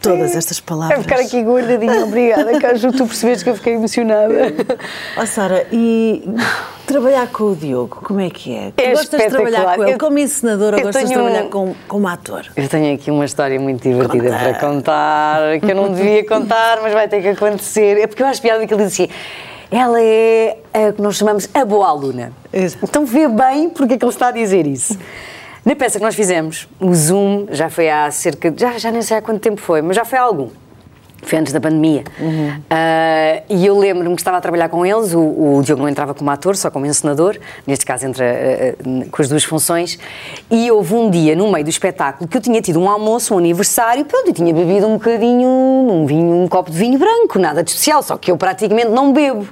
Todas 0.00 0.34
estas 0.34 0.58
palavras. 0.58 1.00
É 1.00 1.02
ficar 1.02 1.20
aqui 1.20 1.42
guardadinha, 1.42 2.04
obrigada, 2.04 2.58
Caju, 2.58 2.92
tu 2.92 3.06
percebes 3.06 3.42
que 3.42 3.50
eu 3.50 3.54
fiquei 3.56 3.74
emocionada. 3.74 4.54
Ó 5.18 5.22
oh, 5.22 5.26
Sara, 5.26 5.66
e 5.70 6.24
trabalhar 6.86 7.26
com 7.28 7.44
o 7.44 7.56
Diogo, 7.56 8.00
como 8.02 8.20
é 8.20 8.30
que 8.30 8.54
é? 8.54 8.72
é 8.76 8.92
gostas 8.92 9.20
de 9.20 9.28
trabalhar 9.28 9.76
com 9.76 9.82
ele 9.82 9.92
eu, 9.94 9.98
como 9.98 10.18
encenadora 10.18 10.76
ou 10.76 10.82
gostas 10.82 11.02
tenho, 11.02 11.08
de 11.08 11.14
trabalhar 11.14 11.50
com, 11.50 11.74
como 11.86 12.08
ator? 12.08 12.46
Eu 12.56 12.68
tenho 12.68 12.94
aqui 12.94 13.10
uma 13.10 13.24
história 13.24 13.58
muito 13.58 13.82
divertida 13.82 14.30
Conta. 14.30 14.38
para 14.38 14.54
contar, 14.54 15.60
que 15.60 15.70
eu 15.70 15.74
não 15.74 15.92
devia 15.92 16.24
contar, 16.26 16.80
mas 16.82 16.92
vai 16.92 17.08
ter 17.08 17.20
que 17.20 17.28
acontecer. 17.28 17.98
É 17.98 18.06
porque 18.06 18.22
eu 18.22 18.26
acho 18.26 18.40
piada 18.40 18.66
que 18.66 18.72
ele 18.72 18.84
disse 18.84 19.02
assim, 19.02 19.12
ela 19.70 20.00
é 20.00 20.58
a 20.72 20.92
que 20.92 21.02
nós 21.02 21.16
chamamos 21.16 21.48
a 21.52 21.64
boa 21.64 21.88
aluna. 21.88 22.32
Exato. 22.52 22.84
Então 22.84 23.04
vê 23.04 23.28
bem 23.28 23.68
porque 23.68 23.94
é 23.94 23.98
que 23.98 24.04
ele 24.04 24.12
está 24.12 24.28
a 24.28 24.32
dizer 24.32 24.66
isso. 24.66 24.96
Na 25.64 25.74
peça 25.74 25.98
que 25.98 26.04
nós 26.04 26.14
fizemos, 26.14 26.68
o 26.78 26.94
Zoom 26.94 27.48
já 27.50 27.68
foi 27.68 27.90
há 27.90 28.08
cerca 28.12 28.50
de. 28.50 28.60
Já, 28.60 28.78
já 28.78 28.92
nem 28.92 29.02
sei 29.02 29.16
há 29.16 29.22
quanto 29.22 29.40
tempo 29.40 29.60
foi, 29.60 29.82
mas 29.82 29.96
já 29.96 30.04
foi 30.04 30.18
há 30.18 30.22
algum. 30.22 30.48
Foi 31.26 31.38
antes 31.38 31.52
da 31.52 31.60
pandemia. 31.60 32.04
Uhum. 32.20 32.50
Uh, 32.50 33.42
e 33.48 33.66
eu 33.66 33.76
lembro-me 33.76 34.14
que 34.14 34.20
estava 34.20 34.38
a 34.38 34.40
trabalhar 34.40 34.68
com 34.68 34.86
eles. 34.86 35.12
O, 35.12 35.20
o, 35.20 35.62
Diogo 35.62 35.82
não 35.82 35.88
entrava 35.88 36.14
como 36.14 36.30
ator, 36.30 36.56
só 36.56 36.70
como 36.70 36.86
encenador. 36.86 37.36
Neste 37.66 37.84
caso, 37.84 38.06
entra 38.06 38.24
uh, 38.24 39.10
com 39.10 39.22
as 39.22 39.28
duas 39.28 39.42
funções. 39.42 39.98
E 40.48 40.70
houve 40.70 40.94
um 40.94 41.10
dia, 41.10 41.34
no 41.34 41.50
meio 41.50 41.64
do 41.64 41.70
espetáculo, 41.70 42.28
que 42.28 42.36
eu 42.36 42.40
tinha 42.40 42.62
tido 42.62 42.80
um 42.80 42.88
almoço, 42.88 43.34
um 43.34 43.38
aniversário. 43.38 44.04
Pronto, 44.04 44.28
eu 44.28 44.32
tinha 44.32 44.54
bebido 44.54 44.86
um 44.86 44.94
bocadinho, 44.94 45.48
um 45.48 46.06
vinho, 46.06 46.42
um 46.42 46.48
copo 46.48 46.70
de 46.70 46.78
vinho 46.78 46.98
branco, 46.98 47.38
nada 47.38 47.62
de 47.62 47.70
especial. 47.70 48.02
Só 48.02 48.16
que 48.16 48.30
eu 48.30 48.36
praticamente 48.36 48.88
não 48.88 49.12
bebo. 49.12 49.48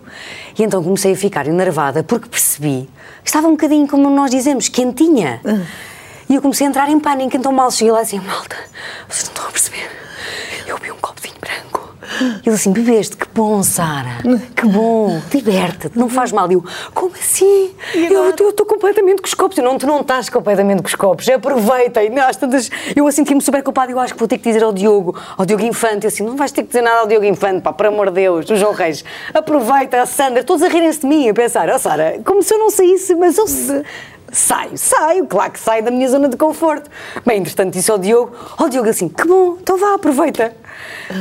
E 0.56 0.62
então 0.62 0.82
comecei 0.82 1.12
a 1.12 1.16
ficar 1.16 1.46
enervada 1.46 2.04
porque 2.04 2.28
percebi 2.28 2.88
que 3.24 3.28
estava 3.28 3.48
um 3.48 3.52
bocadinho, 3.52 3.88
como 3.88 4.08
nós 4.10 4.30
dizemos, 4.30 4.68
quentinha. 4.68 5.40
Uhum. 5.44 5.64
E 6.28 6.34
eu 6.36 6.42
comecei 6.42 6.66
a 6.66 6.70
entrar 6.70 6.88
em 6.88 7.00
pânico, 7.00 7.36
então 7.36 7.50
mal 7.52 7.70
cheguei 7.70 7.92
lá 7.92 8.00
assim, 8.00 8.20
malta, 8.20 8.56
vocês 9.08 9.24
não 9.24 9.32
estão 9.32 9.48
a 9.48 9.50
perceber? 9.50 9.90
Eu 10.66 10.78
vi 10.78 10.90
um 10.90 10.96
copo 10.96 11.20
de 11.20 11.28
vinho 11.28 11.40
branco. 11.40 11.94
E 12.02 12.03
ele 12.44 12.54
assim, 12.54 12.72
bebeste, 12.72 13.16
que 13.16 13.26
bom, 13.34 13.62
Sara, 13.62 14.18
que 14.54 14.66
bom, 14.66 15.20
liberta-te, 15.32 15.98
não 15.98 16.08
faz 16.08 16.30
mal. 16.30 16.50
E 16.50 16.54
eu, 16.54 16.64
como 16.94 17.12
assim? 17.14 17.72
Eu 17.94 18.30
estou 18.30 18.64
completamente 18.64 19.20
com 19.20 19.26
os 19.26 19.34
copos. 19.34 19.58
Eu, 19.58 19.64
não, 19.64 19.76
tu 19.78 19.86
não 19.86 20.00
estás 20.00 20.28
completamente 20.28 20.82
com 20.82 20.88
os 20.88 20.94
copos, 20.94 21.28
aproveita. 21.28 22.02
E 22.02 22.18
às 22.18 22.36
tantas, 22.36 22.70
eu 22.94 23.06
assim 23.06 23.24
senti-me 23.24 23.40
super 23.40 23.62
culpada. 23.62 23.90
Eu 23.90 23.98
acho 23.98 24.12
que 24.12 24.18
vou 24.18 24.28
ter 24.28 24.38
que 24.38 24.44
dizer 24.44 24.62
ao 24.62 24.72
Diogo, 24.72 25.16
ao 25.36 25.46
Diogo 25.46 25.64
Infante, 25.64 26.04
eu 26.04 26.08
assim, 26.08 26.22
não 26.22 26.36
vais 26.36 26.52
ter 26.52 26.62
que 26.62 26.68
dizer 26.68 26.82
nada 26.82 27.00
ao 27.00 27.06
Diogo 27.06 27.24
Infante, 27.24 27.62
pá, 27.62 27.72
por 27.72 27.86
amor 27.86 28.08
de 28.08 28.16
Deus, 28.16 28.48
o 28.50 28.56
João 28.56 28.72
Reis, 28.72 29.04
aproveita, 29.32 30.02
a 30.02 30.06
Sandra, 30.06 30.44
todos 30.44 30.62
a 30.62 30.68
rirem-se 30.68 31.00
de 31.00 31.06
mim, 31.06 31.28
a 31.28 31.34
pensar, 31.34 31.68
ó 31.68 31.76
oh, 31.76 31.78
Sara, 31.78 32.20
como 32.24 32.42
se 32.42 32.52
eu 32.54 32.58
não 32.58 32.70
saísse, 32.70 33.14
mas 33.14 33.38
eu 33.38 33.46
saio, 34.30 34.76
saio, 34.76 35.26
claro 35.26 35.52
que 35.52 35.60
saio 35.60 35.82
da 35.82 35.90
minha 35.90 36.08
zona 36.08 36.28
de 36.28 36.36
conforto. 36.36 36.90
Bem, 37.24 37.38
entretanto, 37.38 37.72
disse 37.72 37.90
ao 37.90 37.98
Diogo, 37.98 38.32
ó 38.58 38.64
oh, 38.64 38.68
Diogo, 38.68 38.88
assim, 38.88 39.08
que 39.08 39.26
bom, 39.26 39.56
então 39.60 39.78
vá, 39.78 39.94
aproveita. 39.94 40.54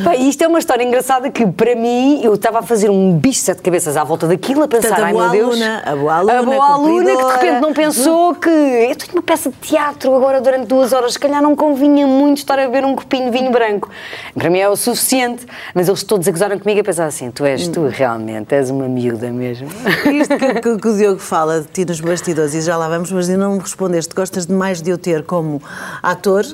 Bem, 0.04 0.30
isto 0.30 0.42
é 0.44 0.48
uma 0.48 0.60
história 0.60 0.84
engraçada 0.84 1.30
que, 1.30 1.46
para 1.46 1.76
mim, 1.76 2.22
eu 2.24 2.34
estava 2.34 2.60
a 2.60 2.62
fazer 2.64 2.90
um 2.90 3.18
bicho 3.18 3.40
de 3.40 3.46
sete 3.46 3.62
cabeças 3.62 3.98
à 3.98 4.04
volta 4.04 4.28
daquilo, 4.28 4.64
a 4.64 4.68
pensar, 4.68 4.90
Portanto, 4.90 5.04
a 5.04 5.08
ai 5.08 5.14
meu 5.14 5.30
Deus. 5.30 5.62
Aluna, 5.62 5.84
a 5.86 5.96
boa 5.96 6.14
aluna, 6.16 6.40
a 6.40 6.44
boa 6.44 6.74
aluna 6.74 7.12
que 7.12 7.26
de 7.26 7.32
repente 7.32 7.62
não 7.62 7.74
pensou 7.74 8.36
que 8.36 8.50
eu 8.50 8.96
tenho 8.96 9.14
uma 9.14 9.22
peça 9.22 9.50
de 9.50 9.58
teatro 9.58 10.16
agora 10.16 10.40
durante 10.42 10.68
duas 10.68 10.94
horas, 10.94 11.14
se 11.14 11.20
calhar 11.20 11.42
não 11.42 11.56
convinha 11.56 12.08
muito 12.08 12.38
estar 12.38 12.58
a 12.58 12.64
beber 12.64 12.86
um 12.86 12.96
copinho 12.96 13.30
de 13.30 13.38
vinho 13.38 13.52
branco. 13.52 13.90
Para 14.34 14.50
mim 14.50 14.60
é 14.60 14.70
o 14.70 14.76
suficiente, 14.76 15.46
mas 15.76 15.88
eles 15.88 16.04
todos 16.04 16.28
acusaram 16.28 16.58
comigo 16.58 16.80
a 16.80 16.84
pensar 16.84 17.06
assim: 17.06 17.30
tu 17.30 17.46
és, 17.46 17.68
tu 17.68 17.88
realmente 17.88 18.56
és 18.56 18.70
uma 18.70 18.88
miúda 18.88 19.30
mesmo. 19.32 19.68
Isto 20.12 20.38
que, 20.38 20.54
que, 20.62 20.78
que 20.78 20.88
o 20.88 20.96
Diogo 20.98 21.20
fala 21.20 21.62
de 21.62 21.68
ti 21.68 21.86
nos 21.86 22.00
bastidores, 22.00 22.54
e 22.54 22.62
já 22.62 22.78
lá 22.78 22.88
vamos, 22.88 23.12
mas 23.12 23.30
ainda 23.30 23.44
não 23.44 23.54
me 23.54 23.60
respondeste. 23.60 24.14
Gostas 24.16 24.46
demais 24.46 24.82
de 24.82 24.90
eu 24.90 24.98
ter 24.98 25.24
como 25.24 25.62
ator? 26.02 26.46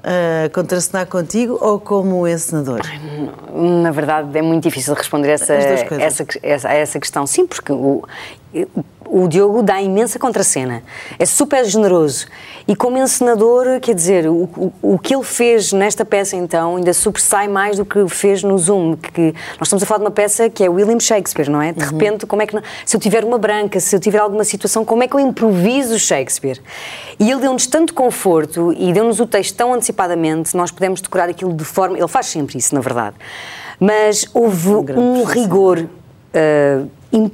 Uh, 0.00 0.50
contracenar 0.52 1.06
contigo 1.06 1.58
ou 1.60 1.78
como 1.78 2.26
encenador? 2.26 2.80
Na 3.54 3.90
verdade, 3.90 4.36
é 4.36 4.42
muito 4.42 4.64
difícil 4.64 4.94
responder 4.94 5.30
essa, 5.30 5.54
essa, 5.54 6.26
essa, 6.42 6.68
essa 6.68 7.00
questão. 7.00 7.26
Sim, 7.26 7.46
porque 7.46 7.72
o, 7.72 8.02
o 9.10 9.26
Diogo 9.26 9.62
dá 9.62 9.80
imensa 9.82 10.18
contracena, 10.18 10.82
é 11.18 11.26
super 11.26 11.64
generoso 11.64 12.26
e 12.68 12.76
como 12.76 12.96
encenador, 12.98 13.80
quer 13.80 13.94
dizer, 13.94 14.28
o, 14.28 14.48
o, 14.56 14.72
o, 14.80 14.98
que 14.98 15.14
ele 15.14 15.24
fez 15.24 15.72
nesta 15.72 16.04
peça 16.04 16.36
então 16.36 16.76
ainda 16.76 16.92
sobressai 16.92 17.48
mais 17.48 17.76
do 17.76 17.84
que 17.84 18.08
fez 18.08 18.44
no 18.44 18.56
Zoom, 18.56 18.96
que 18.96 19.34
nós 19.58 19.66
estamos 19.66 19.82
a 19.82 19.86
falar 19.86 19.98
de 19.98 20.04
uma 20.04 20.10
peça 20.10 20.48
que 20.48 20.62
é 20.62 20.68
William 20.68 21.00
Shakespeare, 21.00 21.50
não 21.50 21.60
é? 21.60 21.72
De 21.72 21.82
uhum. 21.82 21.90
repente, 21.90 22.26
como 22.26 22.42
é 22.42 22.46
que 22.46 22.56
se 22.86 22.96
eu 22.96 23.00
tiver 23.00 23.24
uma 23.24 23.38
branca, 23.38 23.80
se 23.80 23.96
eu 23.96 23.98
tiver 23.98 24.18
alguma 24.18 24.44
situação, 24.44 24.84
como 24.84 25.02
é 25.02 25.08
que 25.08 25.14
eu 25.16 25.20
improviso 25.20 25.98
Shakespeare? 25.98 26.60
E 27.18 27.28
ele 27.28 27.40
deu-nos 27.40 27.66
tanto 27.66 27.92
conforto 27.92 28.72
e 28.78 28.92
deu-nos 28.92 29.18
o 29.18 29.26
texto 29.26 29.56
tão 29.56 29.74
antecipadamente, 29.74 30.56
nós 30.56 30.70
podemos 30.70 31.00
decorar 31.00 31.28
aquilo 31.28 31.52
de 31.52 31.64
forma, 31.64 31.98
ele 31.98 32.08
faz 32.08 32.26
sempre 32.26 32.58
isso, 32.58 32.72
na 32.74 32.80
verdade. 32.80 33.16
Mas 33.80 34.26
houve 34.32 34.68
um, 34.68 35.20
um 35.20 35.24
rigor 35.24 35.78
uh, 35.78 37.30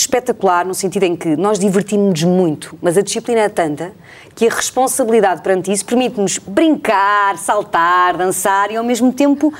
espetacular 0.00 0.64
no 0.64 0.74
sentido 0.74 1.04
em 1.04 1.16
que 1.16 1.36
nós 1.36 1.58
divertimos-nos 1.58 2.24
muito, 2.24 2.76
mas 2.80 2.96
a 2.96 3.02
disciplina 3.02 3.40
é 3.40 3.48
tanta 3.48 3.92
que 4.34 4.46
a 4.46 4.50
responsabilidade 4.50 5.42
perante 5.42 5.70
isso 5.70 5.84
permite-nos 5.84 6.38
brincar, 6.38 7.36
saltar, 7.38 8.16
dançar 8.16 8.70
e 8.70 8.76
ao 8.76 8.84
mesmo 8.84 9.12
tempo 9.12 9.52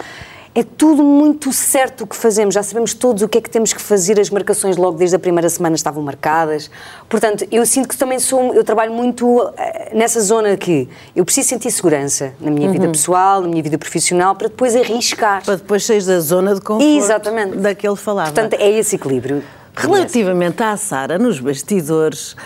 é 0.53 0.65
tudo 0.65 1.03
muito 1.05 1.53
certo 1.53 2.03
o 2.03 2.07
que 2.07 2.17
fazemos, 2.17 2.55
já 2.55 2.63
sabemos 2.63 2.93
todos 2.93 3.23
o 3.23 3.29
que 3.29 3.39
é 3.39 3.41
que 3.41 3.49
temos 3.49 3.73
que 3.73 3.81
fazer, 3.81 4.19
as 4.19 4.31
marcações 4.31 4.77
logo 4.77 4.99
desde 4.99 5.15
a 5.15 5.19
primeira 5.19 5.49
semana 5.49 5.77
estavam 5.77 6.03
marcadas. 6.03 6.69
Portanto, 7.09 7.47
eu 7.53 7.65
sinto 7.65 7.89
que 7.89 7.97
também 7.97 8.19
sou, 8.19 8.53
eu 8.53 8.65
trabalho 8.65 8.93
muito 8.93 9.49
eh, 9.57 9.93
nessa 9.95 10.21
zona 10.21 10.57
que 10.57 10.89
eu 11.15 11.25
preciso 11.25 11.51
sentir 11.51 11.71
segurança 11.71 12.33
na 12.41 12.51
minha 12.51 12.67
uhum. 12.67 12.73
vida 12.73 12.89
pessoal, 12.89 13.43
na 13.43 13.49
minha 13.49 13.63
vida 13.63 13.79
profissional, 13.79 14.35
para 14.35 14.49
depois 14.49 14.75
arriscar. 14.75 15.45
Para 15.45 15.55
depois 15.55 15.85
sair 15.85 16.03
da 16.03 16.19
zona 16.19 16.55
de 16.55 16.61
conforto 16.61 16.85
Exatamente. 16.85 17.57
daquele 17.57 17.97
falava. 17.97 18.33
Portanto, 18.33 18.55
é 18.55 18.71
esse 18.71 18.97
equilíbrio. 18.97 19.45
Relativamente 19.75 20.62
à 20.62 20.77
Sara, 20.77 21.19
nos 21.19 21.41
bastidores, 21.41 22.37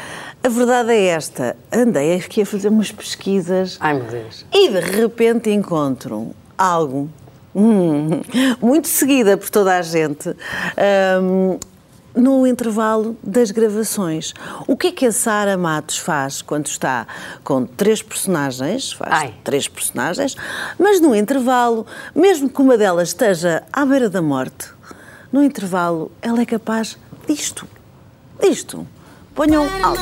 a 0.43 0.49
verdade 0.49 0.93
é 0.93 1.07
esta. 1.07 1.57
Andei 1.73 2.17
aqui 2.17 2.43
a 2.43 2.47
fazer 2.47 2.69
umas 2.69 2.93
pesquisas. 2.93 3.79
Ai, 3.81 3.95
meu 3.95 4.05
Deus. 4.05 4.45
E 4.53 4.69
de 4.69 4.81
repente 4.81 5.51
encontro 5.51 6.35
algo 6.57 7.09
hum, 7.55 8.21
muito 8.61 8.89
seguida 8.89 9.37
por 9.37 9.49
toda 9.49 9.79
a 9.79 9.83
gente. 9.83 10.37
Um, 11.21 11.59
no 12.15 12.47
intervalo 12.47 13.17
das 13.23 13.51
gravações. 13.51 14.33
O 14.69 14.77
que 14.77 14.89
é 14.89 14.93
que 14.93 15.07
a 15.07 15.13
Sara 15.13 15.57
Matos 15.59 15.99
faz 15.99 16.43
quando 16.43 16.67
está 16.67 17.07
com 17.43 17.67
três 17.67 18.03
personagens? 18.03 18.93
Faz 18.93 19.13
Ai. 19.13 19.35
três 19.43 19.67
personagens, 19.67 20.37
mas 20.79 21.01
no 21.01 21.15
intervalo, 21.15 21.87
mesmo 22.15 22.49
que 22.49 22.63
uma 22.63 22.79
delas 22.79 23.09
esteja 23.09 23.65
à 23.73 23.85
beira 23.85 24.09
da 24.09 24.23
morte, 24.23 24.69
no 25.33 25.43
intervalo 25.43 26.13
ela 26.23 26.41
é 26.41 26.47
capaz 26.47 26.97
disto. 27.27 27.67
Disto. 28.41 28.87
Ponham 29.35 29.69
alto. 29.83 30.01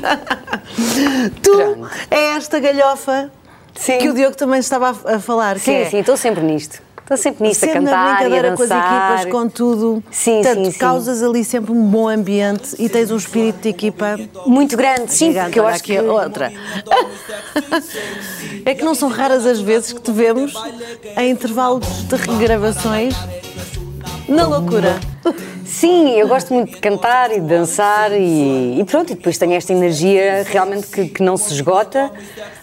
tu 1.42 1.88
é 2.10 2.36
esta 2.36 2.58
galhofa 2.60 3.30
sim. 3.74 3.98
que 3.98 4.08
o 4.08 4.14
Diogo 4.14 4.36
também 4.36 4.60
estava 4.60 4.90
a, 4.90 5.18
falar. 5.20 5.58
Sim, 5.58 5.72
é... 5.72 5.90
sim, 5.90 5.98
estou 5.98 6.16
sempre 6.16 6.42
nisto. 6.42 6.82
Estou 7.10 7.18
sempre 7.18 7.48
nisto, 7.48 7.58
sempre 7.58 7.78
a 7.78 7.82
cantar 7.82 8.30
e 8.30 8.38
a 8.38 8.42
dançar. 8.42 8.56
com 8.56 8.62
as 8.62 8.70
equipas, 8.70 9.32
com 9.32 9.48
tudo. 9.48 10.04
Sim, 10.12 10.34
Portanto, 10.34 10.64
sim, 10.66 10.70
sim. 10.70 10.78
causas 10.78 11.22
ali 11.24 11.44
sempre 11.44 11.72
um 11.72 11.82
bom 11.82 12.08
ambiente 12.08 12.76
e 12.78 12.88
tens 12.88 13.10
um 13.10 13.16
espírito 13.16 13.62
de 13.62 13.68
equipa... 13.68 14.16
Muito 14.46 14.76
grande, 14.76 15.12
sim, 15.12 15.34
porque 15.34 15.58
eu 15.58 15.66
acho 15.66 15.82
que... 15.82 15.98
outra. 15.98 16.52
é 18.64 18.74
que 18.76 18.84
não 18.84 18.94
são 18.94 19.08
raras 19.08 19.44
as 19.44 19.58
vezes 19.58 19.92
que 19.92 20.00
te 20.00 20.12
vemos 20.12 20.54
em 21.18 21.32
intervalos 21.32 21.84
de 22.04 22.14
regravações 22.14 23.16
na 24.28 24.46
loucura. 24.46 25.00
Sim, 25.70 26.10
eu 26.18 26.26
gosto 26.26 26.52
muito 26.52 26.72
de 26.72 26.78
cantar 26.78 27.30
e 27.30 27.40
de 27.40 27.46
dançar 27.46 28.10
e, 28.10 28.80
e 28.80 28.84
pronto, 28.84 29.12
e 29.12 29.14
depois 29.14 29.38
tenho 29.38 29.52
esta 29.52 29.72
energia 29.72 30.44
realmente 30.44 30.88
que, 30.88 31.08
que, 31.08 31.22
não 31.22 31.36
se 31.36 31.54
esgota, 31.54 32.10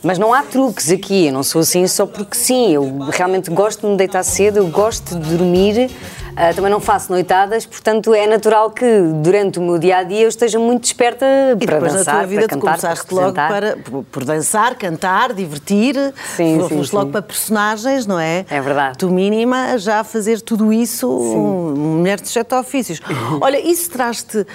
mas 0.03 0.19
não 0.19 0.33
há 0.33 0.43
truques 0.43 0.91
aqui, 0.91 1.27
eu 1.27 1.33
não 1.33 1.41
sou 1.41 1.61
assim 1.61 1.87
só 1.87 2.05
porque 2.05 2.35
sim, 2.35 2.73
eu 2.73 2.99
realmente 3.09 3.49
gosto 3.49 3.81
de 3.81 3.87
me 3.87 3.95
deitar 3.95 4.23
cedo, 4.23 4.57
eu 4.57 4.67
gosto 4.67 5.17
de 5.17 5.37
dormir 5.37 5.89
Uh, 6.37 6.53
também 6.55 6.69
não 6.69 6.79
faço 6.79 7.11
noitadas, 7.11 7.65
portanto 7.65 8.13
é 8.13 8.27
natural 8.27 8.69
que 8.69 8.85
durante 9.23 9.57
o 9.57 9.61
meu 9.61 9.79
dia 9.79 9.97
a 9.97 10.03
dia 10.03 10.21
eu 10.21 10.29
esteja 10.29 10.59
muito 10.59 10.83
desperta 10.83 11.25
e 11.59 11.65
para 11.65 11.75
depois 11.75 11.93
dançar, 11.93 12.13
na 12.13 12.19
tua 12.19 12.27
vida 12.27 12.41
para 12.41 12.49
cantar, 12.49 12.65
começaste 12.67 13.13
logo 13.15 13.33
para, 13.33 13.77
por 14.11 14.23
dançar, 14.23 14.75
cantar, 14.75 15.33
divertir, 15.33 15.95
sim, 16.35 16.59
sim, 16.67 16.83
sim. 16.83 16.95
logo 16.95 17.09
para 17.09 17.23
personagens, 17.23 18.05
não 18.05 18.19
é? 18.19 18.45
É 18.51 18.61
verdade. 18.61 18.99
Tu 18.99 19.09
mínima 19.09 19.79
já 19.79 20.01
a 20.01 20.03
fazer 20.03 20.39
tudo 20.41 20.71
isso, 20.71 21.09
mulher 21.09 22.21
de 22.21 22.29
sete 22.29 22.53
ofícios. 22.53 23.01
Olha, 23.41 23.59
isso 23.59 23.89
traz-te, 23.89 24.45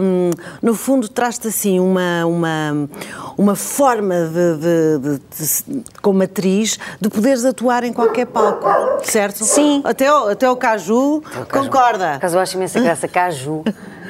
um, 0.00 0.30
no 0.62 0.74
fundo, 0.74 1.06
traz-te 1.06 1.48
assim 1.48 1.78
uma, 1.78 2.24
uma, 2.24 2.88
uma 3.36 3.54
forma 3.54 4.14
de, 4.14 4.56
de, 4.56 5.18
de, 5.18 5.18
de, 5.18 5.84
como 6.00 6.22
atriz 6.22 6.78
de 6.98 7.10
poderes 7.10 7.44
atuar 7.44 7.84
em 7.84 7.92
qualquer 7.92 8.24
palco, 8.24 8.66
certo? 9.02 9.44
Sim. 9.44 9.82
Até 9.84 10.08
até 10.08 10.50
o 10.50 10.56
Caju 10.56 11.09
concorda. 11.50 12.18
Por 12.20 12.32
eu 12.32 12.38
acho 12.38 12.56
imensa 12.56 12.80
graça, 12.80 13.08
caju. 13.08 13.64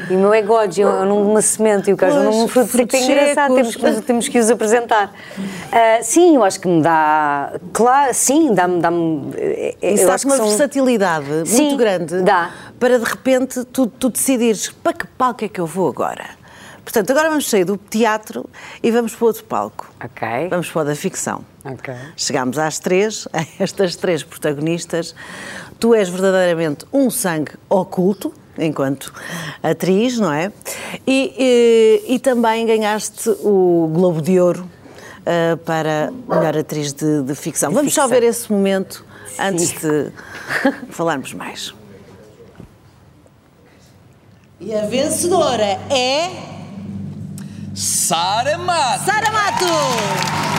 E 0.08 0.14
o 0.14 0.18
meu 0.18 0.32
é 0.32 0.42
God, 0.42 0.76
eu, 0.78 0.88
eu 0.88 1.06
não 1.06 1.34
me 1.34 1.42
cimento 1.42 1.88
e 1.90 1.92
o 1.92 1.96
caju 1.96 2.20
não 2.22 2.42
me 2.42 2.48
fruto 2.48 2.70
seco. 2.70 2.96
É 2.96 3.00
engraçado, 3.00 3.54
temos 3.54 3.76
que, 3.76 4.02
temos 4.02 4.28
que 4.28 4.38
os 4.38 4.50
apresentar. 4.50 5.12
Uh, 5.38 6.02
sim, 6.02 6.36
eu 6.36 6.44
acho 6.44 6.60
que 6.60 6.68
me 6.68 6.82
dá. 6.82 7.52
Claro, 7.72 8.14
sim, 8.14 8.54
dá-me. 8.54 8.80
Dá 8.80 8.90
é, 9.36 9.76
é, 9.80 9.92
Isso 9.92 10.06
dá-te 10.06 10.26
uma 10.26 10.36
são... 10.36 10.48
versatilidade 10.48 11.26
sim, 11.46 11.62
muito 11.62 11.76
grande. 11.76 12.22
Dá. 12.22 12.50
Para 12.78 12.98
de 12.98 13.04
repente 13.04 13.64
tu, 13.64 13.86
tu 13.86 14.08
decidires 14.08 14.70
para 14.70 14.92
que 14.92 15.06
palco 15.06 15.44
é 15.44 15.48
que 15.48 15.60
eu 15.60 15.66
vou 15.66 15.88
agora. 15.88 16.40
Portanto, 16.82 17.10
agora 17.12 17.28
vamos 17.28 17.48
sair 17.48 17.64
do 17.64 17.76
teatro 17.76 18.48
e 18.82 18.90
vamos 18.90 19.14
para 19.14 19.26
outro 19.26 19.44
palco. 19.44 19.88
Ok. 20.02 20.48
Vamos 20.48 20.68
para 20.70 20.82
o 20.82 20.84
da 20.86 20.96
ficção. 20.96 21.44
Ok. 21.64 21.94
Chegámos 22.16 22.58
às 22.58 22.78
três, 22.78 23.28
estas 23.60 23.94
três 23.94 24.24
protagonistas. 24.24 25.14
Tu 25.80 25.94
és 25.94 26.08
verdadeiramente 26.10 26.84
um 26.92 27.10
sangue 27.10 27.52
oculto, 27.68 28.32
enquanto 28.58 29.10
atriz, 29.62 30.18
não 30.18 30.30
é? 30.30 30.52
E, 31.06 31.34
e, 32.06 32.14
e 32.14 32.18
também 32.18 32.66
ganhaste 32.66 33.30
o 33.42 33.90
Globo 33.92 34.20
de 34.20 34.38
Ouro 34.38 34.68
uh, 35.20 35.56
para 35.58 36.12
melhor 36.28 36.58
atriz 36.58 36.92
de, 36.92 37.22
de 37.22 37.34
ficção. 37.34 37.70
De 37.70 37.76
Vamos 37.76 37.92
ficção. 37.92 38.08
só 38.08 38.14
ver 38.14 38.22
esse 38.22 38.52
momento 38.52 39.04
Sim. 39.28 39.42
antes 39.42 39.72
de 39.80 40.12
falarmos 40.92 41.32
mais. 41.32 41.74
E 44.60 44.74
a 44.74 44.84
vencedora 44.84 45.64
é. 45.90 46.30
Sara 47.74 48.58
Mato. 48.58 49.04
Sara 49.06 49.30
Mato! 49.30 50.49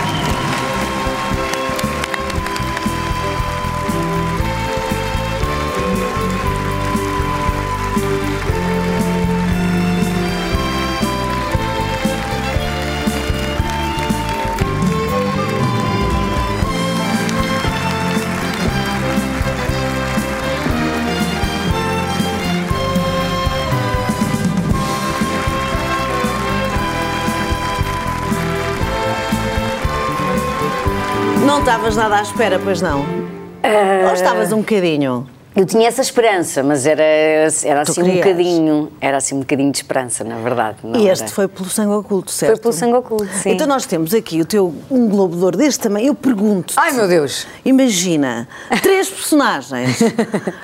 Estavas 31.61 31.95
nada 31.95 32.17
à 32.17 32.21
espera, 32.23 32.57
pois 32.57 32.81
não? 32.81 33.01
Uh... 33.01 34.07
Ou 34.07 34.13
estavas 34.13 34.51
um 34.51 34.61
bocadinho? 34.61 35.27
Eu 35.55 35.63
tinha 35.63 35.87
essa 35.87 36.01
esperança, 36.01 36.63
mas 36.63 36.87
era, 36.87 37.03
era 37.03 37.81
assim 37.81 38.01
um 38.01 38.15
bocadinho, 38.15 38.91
era 38.99 39.17
assim 39.17 39.35
um 39.35 39.39
bocadinho 39.41 39.71
de 39.71 39.77
esperança, 39.77 40.23
na 40.23 40.37
verdade. 40.37 40.77
e 40.95 41.07
este 41.07 41.25
era. 41.25 41.31
foi 41.31 41.47
pelo 41.47 41.69
sangue 41.69 41.93
oculto, 41.93 42.31
certo? 42.31 42.53
Foi 42.53 42.61
pelo 42.61 42.73
sangue 42.73 42.95
oculto, 42.95 43.27
sim. 43.27 43.51
Então 43.51 43.67
nós 43.67 43.85
temos 43.85 44.11
aqui 44.11 44.41
o 44.41 44.45
teu 44.45 44.73
um 44.89 45.07
globo 45.07 45.35
de 45.35 45.43
ouro 45.43 45.57
deste 45.57 45.81
também. 45.81 46.07
Eu 46.07 46.15
pergunto. 46.15 46.73
Ai 46.77 46.93
meu 46.93 47.07
Deus! 47.07 47.45
Imagina 47.63 48.47
três 48.81 49.09
personagens, 49.09 49.99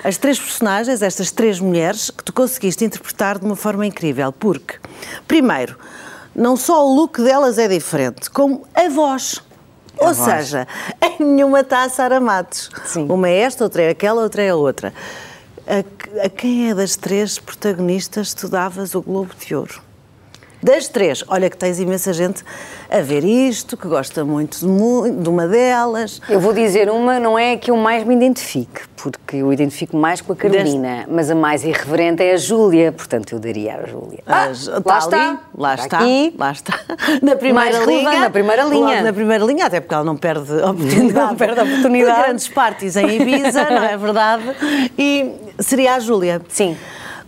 as 0.03 0.17
três 0.17 0.39
personagens, 0.39 1.01
estas 1.03 1.31
três 1.31 1.59
mulheres 1.59 2.09
que 2.09 2.23
tu 2.23 2.33
conseguiste 2.33 2.83
interpretar 2.83 3.37
de 3.37 3.45
uma 3.45 3.55
forma 3.55 3.85
incrível, 3.85 4.31
porque 4.31 4.75
primeiro 5.27 5.77
não 6.33 6.55
só 6.55 6.83
o 6.87 6.95
look 6.95 7.21
delas 7.21 7.59
é 7.59 7.67
diferente, 7.67 8.31
como 8.31 8.63
a 8.73 8.89
voz. 8.89 9.45
Ou 9.99 10.13
seja, 10.13 10.67
em 11.01 11.23
nenhuma 11.23 11.61
está 11.61 11.83
a 11.83 11.89
Sara 11.89 12.19
Matos. 12.19 12.69
Sim. 12.85 13.07
Uma 13.09 13.29
é 13.29 13.39
esta, 13.39 13.63
outra 13.63 13.83
é 13.83 13.89
aquela, 13.89 14.21
outra 14.21 14.43
é 14.43 14.49
a 14.49 14.55
outra. 14.55 14.93
A, 15.65 16.25
a 16.25 16.29
quem 16.29 16.69
é 16.69 16.75
das 16.75 16.95
três 16.95 17.39
protagonistas 17.39 18.33
tu 18.33 18.47
davas 18.47 18.95
o 18.95 19.01
Globo 19.01 19.33
de 19.35 19.55
Ouro? 19.55 19.86
Das 20.61 20.87
três, 20.87 21.23
olha 21.27 21.49
que 21.49 21.57
tens 21.57 21.79
imensa 21.79 22.11
gente 22.13 22.43
a 22.89 22.99
ver 23.01 23.23
isto, 23.23 23.77
que 23.77 23.87
gosta 23.87 24.25
muito 24.25 24.57
de, 24.59 25.11
de 25.11 25.29
uma 25.29 25.47
delas. 25.47 26.19
Eu 26.27 26.39
vou 26.39 26.51
dizer 26.53 26.89
uma, 26.89 27.19
não 27.19 27.37
é 27.37 27.53
a 27.53 27.57
que 27.57 27.69
eu 27.69 27.77
mais 27.77 28.03
me 28.03 28.15
identifique, 28.15 28.81
porque 28.95 29.37
eu 29.37 29.53
identifico 29.53 29.95
mais 29.95 30.19
com 30.19 30.33
a 30.33 30.35
Carolina, 30.35 31.05
mas 31.09 31.29
a 31.29 31.35
mais 31.35 31.63
irreverente 31.63 32.23
é 32.23 32.33
a 32.33 32.37
Júlia, 32.37 32.91
portanto 32.91 33.33
eu 33.33 33.39
daria 33.39 33.75
à 33.75 33.85
Júlia. 33.85 34.19
Ah, 34.25 34.47
Mas 34.47 34.67
lá 34.67 34.81
tá 34.81 34.97
está, 34.97 35.29
ali, 35.29 35.39
lá 35.55 35.75
está, 35.75 35.97
aqui. 35.99 36.35
lá 36.37 36.51
está. 36.51 36.79
Na 37.21 37.35
primeira 37.35 37.77
Mais 37.77 37.87
linha. 37.87 38.19
na 38.19 38.29
primeira 38.29 38.63
linha. 38.63 39.01
Na 39.03 39.13
primeira 39.13 39.45
linha, 39.45 39.65
até 39.65 39.79
porque 39.79 39.93
ela 39.93 40.03
não 40.03 40.17
perde 40.17 40.51
oportunidade. 40.53 41.13
Não 41.27 41.35
perde 41.35 41.59
oportunidade. 41.61 42.17
De 42.17 42.23
grandes 42.23 42.47
parties 42.47 42.95
em 42.95 43.21
Ibiza, 43.21 43.63
não 43.69 43.83
é 43.83 43.95
verdade? 43.97 44.43
E 44.97 45.31
seria 45.59 45.95
a 45.95 45.99
Júlia. 45.99 46.41
Sim. 46.49 46.75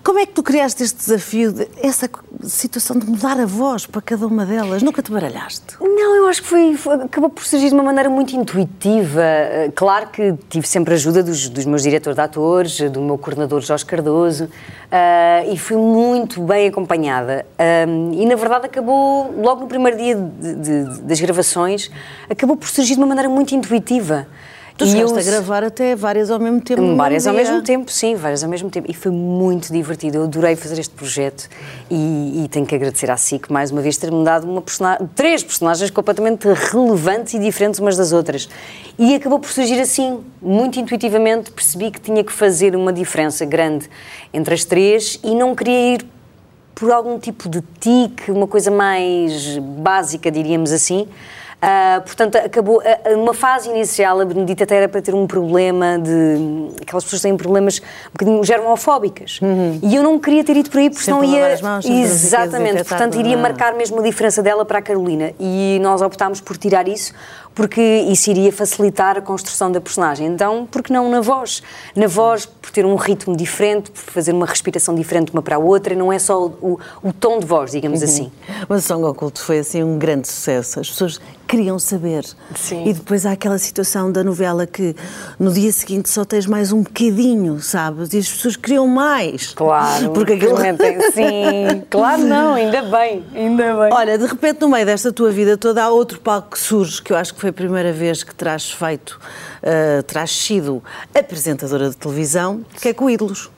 Como 0.01 0.17
é 0.17 0.25
que 0.25 0.31
tu 0.33 0.41
criaste 0.41 0.81
este 0.81 0.97
desafio, 0.97 1.51
de- 1.51 1.67
essa 1.83 2.09
situação 2.43 2.97
de 2.97 3.05
mudar 3.05 3.37
a 3.39 3.45
voz 3.45 3.85
para 3.85 4.01
cada 4.01 4.25
uma 4.25 4.45
delas? 4.45 4.81
Nunca 4.81 5.01
te 5.03 5.11
baralhaste? 5.11 5.75
Não, 5.79 6.15
eu 6.15 6.27
acho 6.27 6.41
que 6.41 6.47
foi, 6.47 6.75
foi- 6.75 6.95
acabou 7.03 7.29
por 7.29 7.43
surgir 7.43 7.67
de 7.67 7.73
uma 7.75 7.83
maneira 7.83 8.09
muito 8.09 8.33
intuitiva. 8.35 9.21
Eh, 9.21 9.71
Claro 9.75 10.07
que 10.07 10.33
tive 10.49 10.67
sempre 10.67 10.93
ajuda 10.93 11.21
dos, 11.21 11.49
dos 11.49 11.65
meus 11.65 11.83
diretores 11.83 12.15
de 12.15 12.21
atores, 12.21 12.79
do 12.89 13.01
meu 13.01 13.17
coordenador 13.17 13.61
Jorge 13.61 13.85
Cardoso, 13.85 14.49
ah, 14.91 15.43
e 15.45 15.57
fui 15.57 15.75
muito 15.77 16.41
bem 16.41 16.67
acompanhada. 16.69 17.45
Ahm, 17.57 18.13
e 18.13 18.25
na 18.25 18.35
verdade 18.35 18.65
acabou, 18.67 19.33
logo 19.37 19.61
no 19.61 19.67
primeiro 19.67 19.97
dia 19.97 20.15
de- 20.15 20.55
de- 20.55 21.01
das 21.01 21.19
gravações, 21.19 21.91
acabou 22.29 22.55
por 22.55 22.67
surgir 22.69 22.93
de 22.93 22.99
uma 22.99 23.07
maneira 23.07 23.29
muito 23.29 23.53
intuitiva. 23.53 24.27
Tu 24.79 24.85
E 24.85 24.91
chegaste 24.91 25.13
eu- 25.13 25.19
a 25.19 25.23
gravar 25.23 25.63
até 25.63 25.93
várias 25.95 26.31
ao 26.31 26.39
mesmo 26.39 26.61
tempo. 26.61 26.95
Várias 26.95 27.27
ao 27.27 27.33
mesmo 27.33 27.61
tempo, 27.61 27.91
sim, 27.91 28.15
várias 28.15 28.43
ao 28.43 28.49
mesmo 28.49 28.69
tempo. 28.69 28.89
E 28.89 28.93
foi 28.93 29.11
muito 29.11 29.73
divertido. 29.73 30.17
Eu 30.19 30.23
adorei 30.23 30.55
fazer 30.55 30.79
este 30.79 30.93
projeto 30.95 31.49
e, 31.91 32.43
e 32.45 32.47
tenho 32.47 32.65
que 32.65 32.73
agradecer 32.73 33.11
à 33.11 33.17
SIC 33.17 33.51
mais 33.51 33.71
uma 33.71 33.81
vez 33.81 33.97
ter-me 33.97 34.23
dado 34.23 34.49
uma 34.49 34.61
persona- 34.61 34.97
três 35.15 35.43
personagens 35.43 35.91
completamente 35.91 36.47
relevantes 36.71 37.33
e 37.33 37.39
diferentes 37.39 37.79
umas 37.81 37.97
das 37.97 38.13
outras. 38.13 38.47
E 38.97 39.13
acabou 39.15 39.37
por 39.37 39.49
surgir 39.51 39.79
assim, 39.81 40.21
muito 40.41 40.79
intuitivamente, 40.79 41.51
percebi 41.51 41.91
que 41.91 41.99
tinha 41.99 42.23
que 42.23 42.31
fazer 42.31 42.73
uma 42.75 42.93
diferença 42.93 43.43
grande 43.45 43.89
entre 44.33 44.53
as 44.53 44.63
três 44.63 45.19
e 45.23 45.35
não 45.35 45.53
queria 45.55 45.95
ir 45.95 46.05
por 46.73 46.89
algum 46.89 47.19
tipo 47.19 47.49
de 47.49 47.61
tique, 47.81 48.31
uma 48.31 48.47
coisa 48.47 48.71
mais 48.71 49.57
básica, 49.57 50.31
diríamos 50.31 50.71
assim. 50.71 51.05
Ah, 51.61 52.01
portanto, 52.05 52.37
acabou. 52.37 52.81
ah, 52.85 53.09
Numa 53.15 53.33
fase 53.33 53.69
inicial, 53.69 54.19
a 54.21 54.25
Benedita 54.25 54.63
até 54.63 54.77
era 54.77 54.87
para 54.87 55.01
ter 55.01 55.13
um 55.13 55.27
problema 55.27 55.99
de. 55.99 56.69
Aquelas 56.81 57.03
pessoas 57.03 57.21
têm 57.21 57.35
problemas 57.35 57.79
um 57.79 58.11
bocadinho 58.13 58.43
germofóbicas. 58.43 59.39
E 59.83 59.95
eu 59.95 60.01
não 60.01 60.17
queria 60.17 60.43
ter 60.43 60.55
ido 60.55 60.69
por 60.69 60.79
aí, 60.79 60.89
porque 60.89 61.03
senão 61.03 61.23
ia. 61.23 61.59
mãos, 61.61 61.85
Exatamente, 61.85 62.83
portanto, 62.85 63.17
iria 63.17 63.33
é? 63.33 63.37
marcar 63.37 63.73
mesmo 63.73 63.99
a 63.99 64.03
diferença 64.03 64.41
dela 64.41 64.63
para 64.63 64.79
a 64.79 64.81
Carolina. 64.81 65.33
E 65.39 65.79
nós 65.81 66.01
optámos 66.01 66.39
por 66.39 66.57
tirar 66.57 66.87
isso, 66.87 67.13
porque 67.59 67.81
isso 68.07 68.31
iria 68.31 68.53
facilitar 68.53 69.17
a 69.17 69.21
construção 69.21 69.69
da 69.69 69.81
personagem. 69.81 70.27
Então, 70.27 70.65
por 70.65 70.81
que 70.81 70.93
não 70.93 71.11
na 71.11 71.19
voz? 71.19 71.61
Na 71.93 72.07
voz, 72.07 72.45
por 72.45 72.71
ter 72.71 72.85
um 72.85 72.95
ritmo 72.95 73.35
diferente, 73.35 73.91
por 73.91 73.99
fazer 73.99 74.31
uma 74.31 74.45
respiração 74.45 74.95
diferente 74.95 75.33
uma 75.33 75.41
para 75.41 75.57
a 75.57 75.59
outra, 75.59 75.93
e 75.93 75.97
não 75.97 76.09
é 76.09 76.17
só 76.17 76.45
o, 76.45 76.79
o 77.03 77.11
tom 77.11 77.37
de 77.37 77.45
voz, 77.45 77.71
digamos 77.71 78.01
assim. 78.01 78.31
Mas 78.69 78.85
o 78.85 78.87
Song 78.87 79.03
Oculto 79.03 79.41
foi 79.41 79.59
assim 79.59 79.83
um 79.83 79.99
grande 79.99 80.29
sucesso. 80.29 80.79
As 80.79 80.89
pessoas 80.89 81.19
queriam 81.49 81.79
saber. 81.79 82.23
Sim. 82.55 82.87
E 82.87 82.93
depois 82.93 83.25
há 83.25 83.31
aquela 83.31 83.57
situação 83.57 84.11
da 84.11 84.23
novela 84.23 84.67
que 84.67 84.95
no 85.39 85.51
dia 85.51 85.71
seguinte 85.71 86.07
só 86.07 86.23
tens 86.23 86.45
mais 86.45 86.71
um 86.71 86.83
bocadinho, 86.83 87.59
sabes? 87.59 88.13
E 88.13 88.19
as 88.19 88.29
pessoas 88.29 88.55
queriam 88.55 88.87
mais. 88.87 89.53
Claro, 89.55 90.11
Porque 90.13 90.33
aquilo. 90.33 90.55
Sim, 91.11 91.83
claro 91.89 92.21
não, 92.21 92.53
ainda 92.53 92.83
bem, 92.83 93.25
ainda 93.33 93.63
bem. 93.75 93.91
Olha, 93.91 94.17
de 94.17 94.27
repente, 94.27 94.61
no 94.61 94.69
meio 94.69 94.85
desta 94.85 95.11
tua 95.11 95.31
vida 95.31 95.57
toda, 95.57 95.83
há 95.83 95.89
outro 95.89 96.19
palco 96.19 96.51
que 96.51 96.59
surge, 96.59 97.01
que 97.01 97.11
eu 97.11 97.17
acho 97.17 97.33
que 97.33 97.41
foi 97.41 97.48
a 97.49 97.53
primeira 97.53 97.91
vez 97.91 98.23
que 98.23 98.33
terás 98.33 98.71
feito, 98.71 99.19
uh, 99.63 100.03
terás 100.03 100.31
sido 100.31 100.83
apresentadora 101.13 101.89
de 101.89 101.97
televisão, 101.97 102.65
que 102.79 102.89
é 102.89 102.93
com 102.93 103.09
ídolos, 103.09 103.49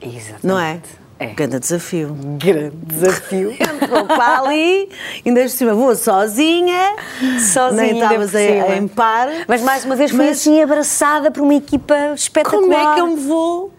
Exatamente. 0.00 0.46
não 0.46 0.58
é? 0.58 0.80
É. 1.20 1.26
Grande 1.34 1.58
desafio. 1.58 2.16
Grande 2.38 2.76
desafio. 2.76 3.52
Vou 3.88 4.06
para 4.06 4.40
ali, 4.40 4.88
ainda 5.26 5.40
por 5.42 5.50
cima 5.50 5.74
vou 5.74 5.96
sozinha, 5.96 6.94
Sozinha, 7.40 7.82
nem 7.82 7.98
estavas 7.98 8.34
em 8.34 8.86
par. 8.86 9.28
Mas 9.48 9.60
mais 9.60 9.84
uma 9.84 9.96
vez 9.96 10.12
fui 10.12 10.18
Mas 10.24 10.38
assim 10.38 10.62
abraçada 10.62 11.30
por 11.30 11.42
uma 11.42 11.54
equipa 11.54 12.12
espetacular. 12.14 12.60
Como 12.60 12.72
é 12.72 12.94
que 12.94 13.00
eu 13.00 13.06
me 13.08 13.16
vou 13.16 13.72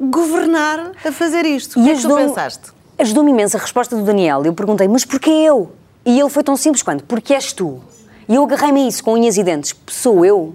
governar 0.00 0.92
a 1.04 1.10
fazer 1.10 1.44
isto? 1.44 1.80
O 1.80 1.82
que 1.82 1.90
é 1.90 1.94
que 1.96 2.02
tu 2.02 2.14
pensaste? 2.14 2.70
Ajudou-me 2.98 3.32
imenso 3.32 3.56
a 3.56 3.60
resposta 3.60 3.96
do 3.96 4.02
Daniel. 4.04 4.44
Eu 4.44 4.54
perguntei, 4.54 4.86
mas 4.86 5.04
porquê 5.04 5.30
eu? 5.30 5.72
E 6.04 6.20
ele 6.20 6.30
foi 6.30 6.44
tão 6.44 6.56
simples 6.56 6.84
quanto, 6.84 7.02
porque 7.02 7.34
és 7.34 7.52
tu. 7.52 7.82
E 8.28 8.34
eu 8.34 8.42
agarrei-me 8.42 8.82
a 8.84 8.88
isso 8.88 9.04
com 9.04 9.12
unhas 9.14 9.36
e 9.36 9.42
dentes. 9.42 9.74
Sou 9.86 10.24
eu. 10.24 10.54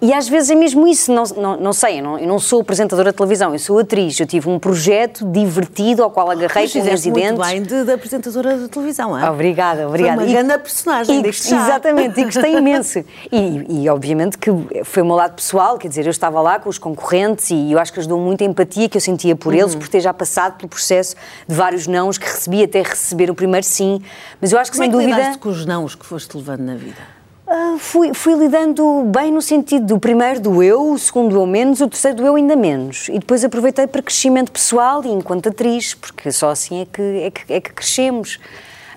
E 0.00 0.12
às 0.14 0.28
vezes 0.28 0.50
é 0.50 0.54
mesmo 0.54 0.86
isso, 0.86 1.12
não, 1.12 1.24
não, 1.36 1.56
não 1.56 1.72
sei, 1.72 1.98
eu 1.98 2.04
não, 2.04 2.18
eu 2.18 2.26
não 2.28 2.38
sou 2.38 2.60
apresentadora 2.60 3.10
de 3.10 3.16
televisão, 3.16 3.52
eu 3.52 3.58
sou 3.58 3.80
atriz. 3.80 4.18
Eu 4.20 4.26
tive 4.26 4.48
um 4.48 4.56
projeto 4.56 5.24
divertido 5.28 6.04
ao 6.04 6.10
qual 6.10 6.30
agarrei 6.30 6.48
com 6.48 6.58
unhas 6.60 6.72
fizeste 6.72 7.08
e 7.08 7.10
muito 7.10 7.24
dentes. 7.36 7.48
bem 7.48 7.62
de, 7.62 7.84
de 7.84 7.92
apresentadora 7.92 8.56
de 8.58 8.68
televisão, 8.68 9.18
é? 9.18 9.28
Obrigada, 9.28 9.88
obrigada. 9.88 10.16
Foi 10.18 10.26
uma 10.26 10.32
grande 10.32 10.58
personagem, 10.62 11.20
e, 11.26 11.32
já. 11.32 11.56
Exatamente, 11.64 12.20
e 12.20 12.24
gostei 12.24 12.54
imenso. 12.56 13.04
E, 13.32 13.82
e, 13.82 13.88
obviamente 13.88 14.38
que 14.38 14.50
foi 14.84 15.02
o 15.02 15.06
meu 15.06 15.16
lado 15.16 15.34
pessoal, 15.34 15.76
quer 15.76 15.88
dizer, 15.88 16.06
eu 16.06 16.10
estava 16.10 16.40
lá 16.40 16.60
com 16.60 16.68
os 16.68 16.78
concorrentes 16.78 17.50
e 17.50 17.72
eu 17.72 17.78
acho 17.80 17.92
que 17.92 17.98
ajudou 17.98 18.20
muito 18.20 18.44
a 18.44 18.46
empatia 18.46 18.88
que 18.88 18.96
eu 18.96 19.00
sentia 19.00 19.34
por 19.34 19.52
eles, 19.52 19.72
Uhum. 19.74 19.80
por 19.80 19.88
ter 19.88 20.00
já 20.00 20.14
passado 20.14 20.56
pelo 20.58 20.68
processo 20.68 21.16
de 21.48 21.54
vários 21.56 21.88
nãos 21.88 22.18
que 22.18 22.24
recebi 22.24 22.62
até 22.62 22.82
receber 22.82 23.30
o 23.30 23.34
primeiro 23.34 23.66
sim. 23.66 24.00
Mas 24.40 24.52
eu 24.52 24.58
acho 24.60 24.70
que 24.70 24.76
Como 24.78 24.88
é 24.88 24.92
sem 24.92 24.96
que 25.08 25.12
dúvida. 25.16 25.38
com 25.38 25.48
os 25.48 25.66
nãos 25.66 25.94
que 25.96 26.06
foste 26.06 26.36
levando 26.36 26.60
na 26.60 26.76
vida? 26.76 27.17
Ah, 27.50 27.76
fui, 27.78 28.12
fui 28.12 28.34
lidando 28.34 29.04
bem 29.04 29.32
no 29.32 29.40
sentido 29.40 29.86
do 29.86 29.98
primeiro 29.98 30.38
do 30.38 30.62
eu, 30.62 30.92
o 30.92 30.98
segundo 30.98 31.34
eu 31.34 31.46
menos, 31.46 31.80
o 31.80 31.88
terceiro 31.88 32.18
do 32.18 32.26
eu 32.26 32.34
ainda 32.36 32.54
menos. 32.54 33.08
E 33.08 33.18
depois 33.18 33.42
aproveitei 33.42 33.86
para 33.86 34.02
crescimento 34.02 34.52
pessoal 34.52 35.02
e 35.04 35.08
enquanto 35.08 35.48
atriz, 35.48 35.94
porque 35.94 36.30
só 36.30 36.50
assim 36.50 36.82
é 36.82 36.86
que, 36.86 37.00
é 37.02 37.30
que, 37.30 37.52
é 37.54 37.60
que 37.60 37.72
crescemos. 37.72 38.38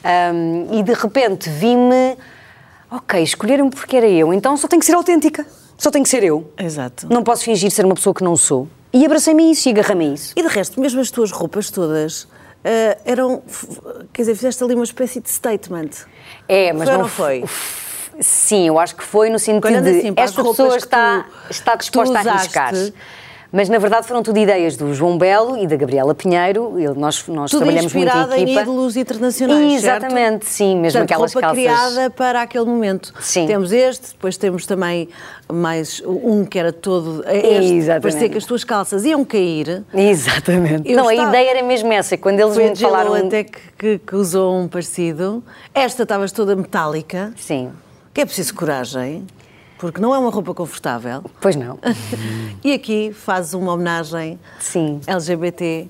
Ahm, 0.03 0.67
e 0.77 0.83
de 0.83 0.91
repente 0.93 1.49
vi-me, 1.49 2.17
ok, 2.91 3.23
escolheram-me 3.23 3.71
porque 3.71 3.95
era 3.95 4.07
eu, 4.07 4.33
então 4.33 4.57
só 4.57 4.67
tenho 4.67 4.81
que 4.81 4.85
ser 4.85 4.95
autêntica, 4.95 5.45
só 5.77 5.89
tenho 5.89 6.03
que 6.03 6.09
ser 6.09 6.23
eu. 6.23 6.51
Exato. 6.57 7.07
Não 7.09 7.23
posso 7.23 7.45
fingir 7.45 7.71
ser 7.71 7.85
uma 7.85 7.95
pessoa 7.95 8.13
que 8.13 8.23
não 8.23 8.35
sou. 8.35 8.67
E 8.91 9.05
abracei-me 9.05 9.47
a 9.47 9.51
isso 9.51 9.69
e 9.69 9.71
agarrei-me 9.71 10.09
a 10.09 10.13
isso. 10.13 10.33
E 10.35 10.41
de 10.41 10.47
resto, 10.49 10.77
mesmo 10.81 10.99
as 10.99 11.09
tuas 11.09 11.31
roupas 11.31 11.69
todas 11.71 12.27
ah, 12.65 12.97
eram. 13.05 13.41
Quer 14.11 14.23
dizer, 14.23 14.35
fizeste 14.35 14.61
ali 14.61 14.75
uma 14.75 14.83
espécie 14.83 15.21
de 15.21 15.29
statement. 15.29 15.89
É, 16.49 16.73
mas 16.73 16.83
Foi 16.89 16.97
não 16.97 17.03
não 17.03 17.09
foi? 17.09 17.43
f- 17.43 17.90
Sim, 18.19 18.67
eu 18.67 18.77
acho 18.79 18.95
que 18.95 19.03
foi 19.03 19.29
no 19.29 19.39
sentido 19.39 19.81
de 19.81 19.89
assim 19.99 20.13
esta 20.15 20.43
pessoa 20.43 20.71
que 20.71 20.77
está, 20.77 21.25
tu- 21.47 21.51
está 21.51 21.75
disposta 21.75 22.17
a 22.17 22.33
arriscar. 22.33 22.73
Mas 23.53 23.67
na 23.67 23.77
verdade 23.79 24.07
foram 24.07 24.23
tudo 24.23 24.39
ideias 24.39 24.77
do 24.77 24.93
João 24.93 25.17
Belo 25.17 25.57
e 25.57 25.67
da 25.67 25.75
Gabriela 25.75 26.15
Pinheiro. 26.15 26.71
Nós, 26.95 27.27
nós 27.27 27.51
Tudo 27.51 27.65
trabalhamos 27.65 27.93
muito 27.93 28.05
em 28.07 28.09
inspirada 28.09 28.37
em 28.37 28.43
equipa. 28.43 28.61
ídolos 28.61 28.95
internacionais, 28.95 29.81
certo? 29.81 30.03
Exatamente, 30.05 30.45
sim, 30.45 30.77
mesmo 30.77 30.99
Portanto, 30.99 31.11
aquelas 31.11 31.33
roupa 31.33 31.47
calças. 31.49 31.63
criada 31.65 32.09
para 32.11 32.41
aquele 32.43 32.63
momento. 32.63 33.13
Sim. 33.19 33.47
Temos 33.47 33.73
este, 33.73 34.11
depois 34.13 34.37
temos 34.37 34.65
também 34.65 35.09
mais 35.51 36.01
um 36.05 36.45
que 36.45 36.57
era 36.57 36.71
todo 36.71 37.25
este. 37.27 37.73
Exatamente. 37.73 38.01
Parecia 38.03 38.29
que 38.29 38.37
as 38.37 38.45
tuas 38.45 38.63
calças 38.63 39.03
iam 39.03 39.25
cair. 39.25 39.83
Exatamente. 39.93 40.89
Eu 40.89 40.95
não, 40.95 41.09
a 41.09 41.13
estava- 41.13 41.29
ideia 41.31 41.49
era 41.57 41.63
mesmo 41.63 41.91
essa. 41.91 42.15
Quando 42.17 42.39
eles 42.39 42.53
Foi 42.53 42.67
a 42.67 42.69
me 42.69 42.75
falaram. 42.77 43.13
até 43.15 43.43
que, 43.43 43.59
que- 43.77 43.99
que 43.99 44.15
usou 44.15 44.57
um 44.61 44.67
parecido. 44.69 45.43
Esta 45.75 46.03
estavas 46.03 46.31
toda 46.31 46.55
metálica, 46.55 47.33
Sim, 47.35 47.69
que 48.13 48.21
é 48.21 48.25
preciso 48.25 48.53
coragem, 48.53 49.25
porque 49.77 49.99
não 49.99 50.13
é 50.13 50.19
uma 50.19 50.29
roupa 50.29 50.53
confortável. 50.53 51.23
pois 51.39 51.55
não. 51.55 51.79
E 52.63 52.73
aqui 52.73 53.11
fazes 53.11 53.53
uma 53.53 53.73
homenagem 53.73 54.39
Sim. 54.59 55.01
LGBT. 55.07 55.87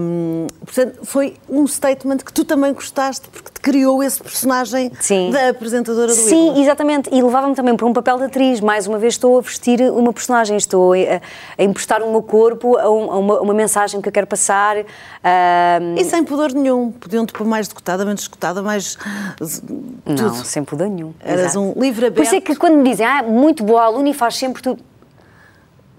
Hum, 0.00 0.46
portanto, 0.64 1.04
foi 1.04 1.36
um 1.48 1.66
statement 1.66 2.18
que 2.18 2.32
tu 2.32 2.44
também 2.44 2.72
gostaste, 2.72 3.28
porque 3.28 3.51
criou 3.62 4.02
esse 4.02 4.20
personagem 4.20 4.90
Sim. 4.98 5.30
da 5.30 5.50
apresentadora 5.50 6.08
do 6.08 6.12
Sim, 6.14 6.60
exatamente. 6.60 7.08
E 7.12 7.22
levava-me 7.22 7.54
também 7.54 7.76
para 7.76 7.86
um 7.86 7.92
papel 7.92 8.18
de 8.18 8.24
atriz. 8.24 8.60
Mais 8.60 8.88
uma 8.88 8.98
vez 8.98 9.14
estou 9.14 9.38
a 9.38 9.40
vestir 9.40 9.80
uma 9.92 10.12
personagem, 10.12 10.56
estou 10.56 10.92
a, 10.94 10.96
a 11.56 11.62
emprestar 11.62 12.02
o 12.02 12.10
meu 12.10 12.22
corpo 12.22 12.76
a, 12.76 12.90
um- 12.90 13.10
a 13.12 13.18
uma, 13.18 13.40
uma 13.40 13.54
mensagem 13.54 14.00
que 14.02 14.08
eu 14.08 14.12
quero 14.12 14.26
passar. 14.26 14.76
E 15.96 16.04
sem 16.04 16.24
pudor 16.24 16.52
nenhum. 16.52 16.90
Podiam-te 16.90 17.32
pôr 17.32 17.46
mais 17.46 17.68
decotada, 17.68 18.04
menos 18.04 18.24
decotada, 18.24 18.62
mais. 18.62 18.98
Não, 20.04 20.16
tudo. 20.16 20.44
sem 20.44 20.64
pudor 20.64 20.88
nenhum. 20.88 21.14
Eras 21.20 21.52
Exato. 21.52 21.60
um 21.60 21.80
livro 21.80 22.10
Por 22.12 22.22
isso 22.24 22.34
é 22.34 22.38
aberto. 22.38 22.52
que 22.52 22.56
quando 22.56 22.76
me 22.78 22.90
dizem, 22.90 23.06
ah, 23.06 23.22
muito 23.22 23.62
boa 23.62 23.84
aluna 23.84 24.08
e 24.08 24.14
faz 24.14 24.36
sempre 24.36 24.60
tudo. 24.60 24.82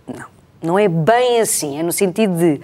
Não, 0.05 0.25
não 0.61 0.79
é 0.79 0.87
bem 0.89 1.39
assim. 1.39 1.79
É 1.79 1.83
no 1.83 1.91
sentido 1.93 2.35
de. 2.37 2.61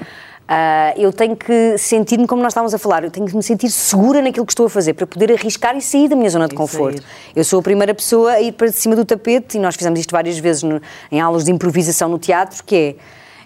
Ah, 0.51 0.93
eu 0.97 1.13
tenho 1.13 1.35
que 1.35 1.77
sentir-me 1.77 2.25
como 2.25 2.41
nós 2.41 2.53
estávamos 2.53 2.73
a 2.73 2.79
falar, 2.79 3.03
eu 3.03 3.11
tenho 3.11 3.27
que 3.27 3.35
me 3.35 3.43
sentir 3.43 3.69
segura 3.69 4.19
naquilo 4.19 4.45
que 4.47 4.51
estou 4.51 4.65
a 4.65 4.69
fazer 4.69 4.95
para 4.95 5.05
poder 5.05 5.31
arriscar 5.31 5.77
e 5.77 5.81
sair 5.81 6.07
da 6.09 6.15
minha 6.15 6.29
zona 6.29 6.47
de 6.47 6.55
conforto. 6.55 7.03
Eu 7.35 7.43
sou 7.43 7.59
a 7.59 7.61
primeira 7.61 7.93
pessoa 7.93 8.31
a 8.31 8.41
ir 8.41 8.53
para 8.53 8.71
cima 8.71 8.95
do 8.95 9.05
tapete 9.05 9.57
e 9.57 9.59
nós 9.59 9.75
fizemos 9.75 9.99
isto 9.99 10.11
várias 10.11 10.39
vezes 10.39 10.63
no- 10.63 10.81
em 11.11 11.21
aulas 11.21 11.43
de 11.43 11.51
improvisação 11.51 12.09
no 12.09 12.17
teatro, 12.17 12.63
que 12.63 12.75
é 12.75 12.95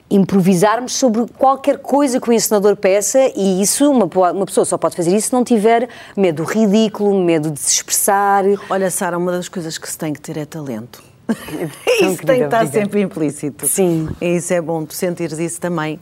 improvisarmos 0.09 0.93
sobre 0.93 1.25
qualquer 1.37 1.79
coisa 1.79 2.21
que 2.21 2.29
o 2.29 2.33
encenador 2.33 2.75
peça 2.77 3.19
e 3.35 3.61
isso, 3.61 3.89
uma, 3.91 4.05
uma 4.31 4.45
pessoa 4.45 4.63
só 4.63 4.77
pode 4.77 4.95
fazer 4.95 5.13
isso 5.15 5.27
se 5.27 5.33
não 5.33 5.43
tiver 5.43 5.89
medo 6.15 6.43
do 6.43 6.49
ridículo, 6.49 7.21
medo 7.21 7.51
de 7.51 7.59
se 7.59 7.73
expressar. 7.73 8.43
Olha, 8.69 8.89
Sara, 8.91 9.17
uma 9.17 9.31
das 9.31 9.49
coisas 9.49 9.77
que 9.77 9.89
se 9.89 9.97
tem 9.97 10.13
que 10.13 10.21
ter 10.21 10.37
é 10.37 10.45
talento. 10.45 11.03
Tão 11.27 11.35
isso 12.11 12.23
tem 12.23 12.39
que 12.39 12.45
estar 12.45 12.67
sempre 12.67 13.01
implícito. 13.01 13.67
Sim. 13.67 14.07
E 14.21 14.35
isso 14.37 14.53
é 14.53 14.61
bom, 14.61 14.85
tu 14.85 14.93
sentires 14.93 15.39
isso 15.39 15.59
também. 15.59 15.99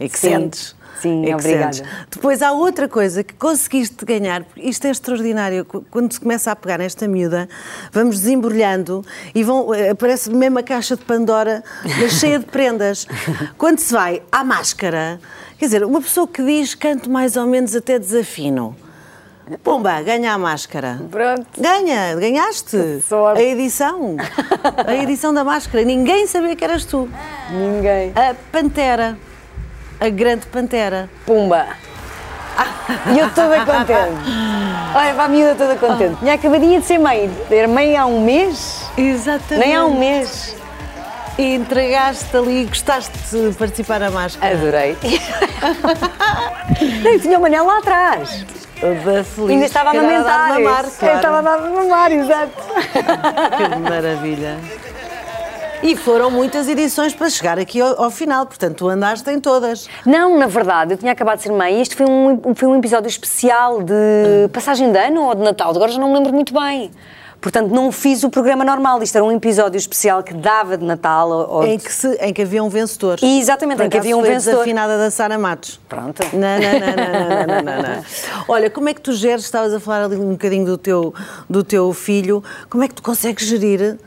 E 0.00 0.08
que 0.08 0.18
Sim. 0.18 0.28
sentes. 0.30 0.80
Sim, 1.00 1.22
que 1.24 1.34
obrigada. 1.34 1.72
sentes. 1.72 1.90
Depois 2.10 2.42
há 2.42 2.52
outra 2.52 2.86
coisa 2.88 3.22
que 3.24 3.32
conseguiste 3.34 4.04
ganhar, 4.04 4.44
isto 4.56 4.86
é 4.86 4.90
extraordinário. 4.90 5.64
Qu- 5.64 5.82
Quando 5.90 6.12
se 6.12 6.20
começa 6.20 6.50
a 6.52 6.56
pegar 6.56 6.76
nesta 6.78 7.06
miúda, 7.08 7.48
vamos 7.92 8.18
desembrulhando 8.20 9.02
e 9.34 9.42
vão, 9.42 9.72
eh, 9.72 9.90
aparece 9.90 10.28
mesmo 10.30 10.58
a 10.58 10.62
caixa 10.62 10.96
de 10.96 11.04
Pandora, 11.04 11.62
mas 11.98 12.12
cheia 12.14 12.38
de 12.38 12.44
prendas. 12.46 13.06
Quando 13.56 13.78
se 13.78 13.92
vai 13.94 14.22
à 14.32 14.42
máscara, 14.44 15.18
quer 15.58 15.64
dizer, 15.66 15.84
uma 15.84 16.02
pessoa 16.02 16.26
que 16.28 16.42
diz 16.44 16.74
canto 16.74 17.08
mais 17.08 17.34
ou 17.36 17.46
menos 17.46 17.74
até 17.74 17.98
desafino. 17.98 18.76
Pumba, 19.64 20.00
ganha 20.02 20.34
a 20.34 20.38
máscara. 20.38 21.00
Pronto. 21.10 21.46
Ganha, 21.60 22.14
ganhaste. 22.14 23.02
sorte. 23.08 23.40
A 23.40 23.42
edição. 23.44 24.16
A 24.86 24.94
edição 24.96 25.34
da 25.34 25.42
máscara. 25.42 25.82
Ninguém 25.82 26.26
sabia 26.26 26.54
que 26.54 26.62
eras 26.62 26.84
tu. 26.84 27.08
Ninguém. 27.50 28.12
A 28.14 28.34
Pantera. 28.52 29.18
A 30.00 30.08
grande 30.08 30.46
Pantera. 30.46 31.08
Pumba! 31.26 31.66
E 33.14 33.18
eu 33.18 33.30
toda 33.30 33.64
contente. 33.64 34.24
Olha, 34.94 35.14
para 35.14 35.24
a 35.24 35.28
miúda 35.28 35.54
toda 35.54 35.76
contente. 35.76 36.16
Tinha 36.18 36.34
acabadinha 36.34 36.80
de 36.80 36.86
ser 36.86 36.98
mãe. 36.98 37.30
Era 37.50 37.68
mãe 37.68 37.96
há 37.96 38.06
um 38.06 38.22
mês? 38.24 38.84
Exatamente. 38.96 39.66
Nem 39.66 39.76
há 39.76 39.84
um 39.84 39.98
mês. 39.98 40.56
E 41.38 41.54
entregaste 41.54 42.36
ali, 42.36 42.64
gostaste 42.64 43.12
de 43.30 43.54
participar 43.54 44.00
na 44.00 44.10
máscara. 44.10 44.54
Adorei. 44.54 44.96
Nem 47.02 47.18
tinha 47.18 47.38
o 47.38 47.42
Manel 47.42 47.64
lá 47.64 47.78
atrás. 47.78 48.44
Da 48.80 49.24
feliz. 49.24 49.50
Ainda 49.50 49.66
estava 49.66 49.90
a 49.90 49.92
amamentar. 49.92 50.48
mamar, 50.48 50.84
Eu 50.84 50.90
claro. 50.90 51.16
Estava 51.16 51.38
a 51.38 51.58
mamar, 51.58 52.12
exato. 52.12 52.52
Que 53.56 53.76
maravilha. 53.78 54.58
E 55.82 55.96
foram 55.96 56.30
muitas 56.30 56.68
edições 56.68 57.14
para 57.14 57.30
chegar 57.30 57.58
aqui 57.58 57.80
ao, 57.80 58.04
ao 58.04 58.10
final, 58.10 58.44
portanto, 58.44 58.76
tu 58.76 58.88
andaste 58.88 59.28
em 59.30 59.40
todas. 59.40 59.88
Não, 60.04 60.36
na 60.38 60.46
verdade, 60.46 60.92
eu 60.92 60.98
tinha 60.98 61.12
acabado 61.12 61.38
de 61.38 61.44
ser 61.44 61.52
mãe 61.52 61.78
e 61.78 61.80
este 61.80 61.96
foi 61.96 62.04
um, 62.06 62.54
foi 62.54 62.68
um 62.68 62.76
episódio 62.76 63.08
especial 63.08 63.82
de 63.82 64.48
passagem 64.52 64.92
de 64.92 64.98
ano 64.98 65.22
ou 65.22 65.34
de 65.34 65.42
Natal, 65.42 65.70
agora 65.70 65.90
já 65.90 65.98
não 65.98 66.08
me 66.08 66.14
lembro 66.18 66.34
muito 66.34 66.52
bem. 66.52 66.90
Portanto, 67.40 67.70
não 67.74 67.90
fiz 67.90 68.22
o 68.22 68.28
programa 68.28 68.62
normal, 68.62 69.02
isto 69.02 69.16
era 69.16 69.24
um 69.24 69.32
episódio 69.32 69.78
especial 69.78 70.22
que 70.22 70.34
dava 70.34 70.76
de 70.76 70.84
Natal. 70.84 71.30
Ou, 71.30 71.64
Em 71.66 71.78
que, 71.78 71.90
se- 71.90 72.14
em 72.20 72.34
que 72.34 72.42
havia 72.42 72.62
um 72.62 72.68
vencedor. 72.68 73.18
E 73.22 73.40
exatamente, 73.40 73.78
Por 73.78 73.86
em 73.86 73.88
que 73.88 73.96
havia 73.96 74.14
um 74.14 74.20
foi 74.20 74.28
vencedor. 74.34 74.56
desafinada 74.58 74.98
da 74.98 75.10
Sara 75.10 75.38
Matos. 75.38 75.80
Pronto. 75.88 76.22
Não, 76.34 76.40
não, 76.40 76.78
não, 76.78 76.96
não, 76.96 77.28
não, 77.30 77.46
não, 77.46 77.62
não, 77.82 77.94
não. 77.96 78.04
Olha, 78.46 78.68
como 78.68 78.90
é 78.90 78.92
que 78.94 79.00
tu 79.00 79.14
geres, 79.14 79.44
estavas 79.44 79.72
a 79.72 79.80
falar 79.80 80.04
ali 80.04 80.16
um 80.16 80.32
bocadinho 80.32 80.66
do 80.66 80.76
teu, 80.76 81.14
do 81.48 81.64
teu 81.64 81.90
filho, 81.94 82.44
como 82.68 82.84
é 82.84 82.88
que 82.88 82.92
tu 82.96 83.02
consegues 83.02 83.46
gerir 83.46 83.98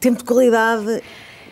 tempo 0.00 0.18
de 0.18 0.24
qualidade 0.24 1.02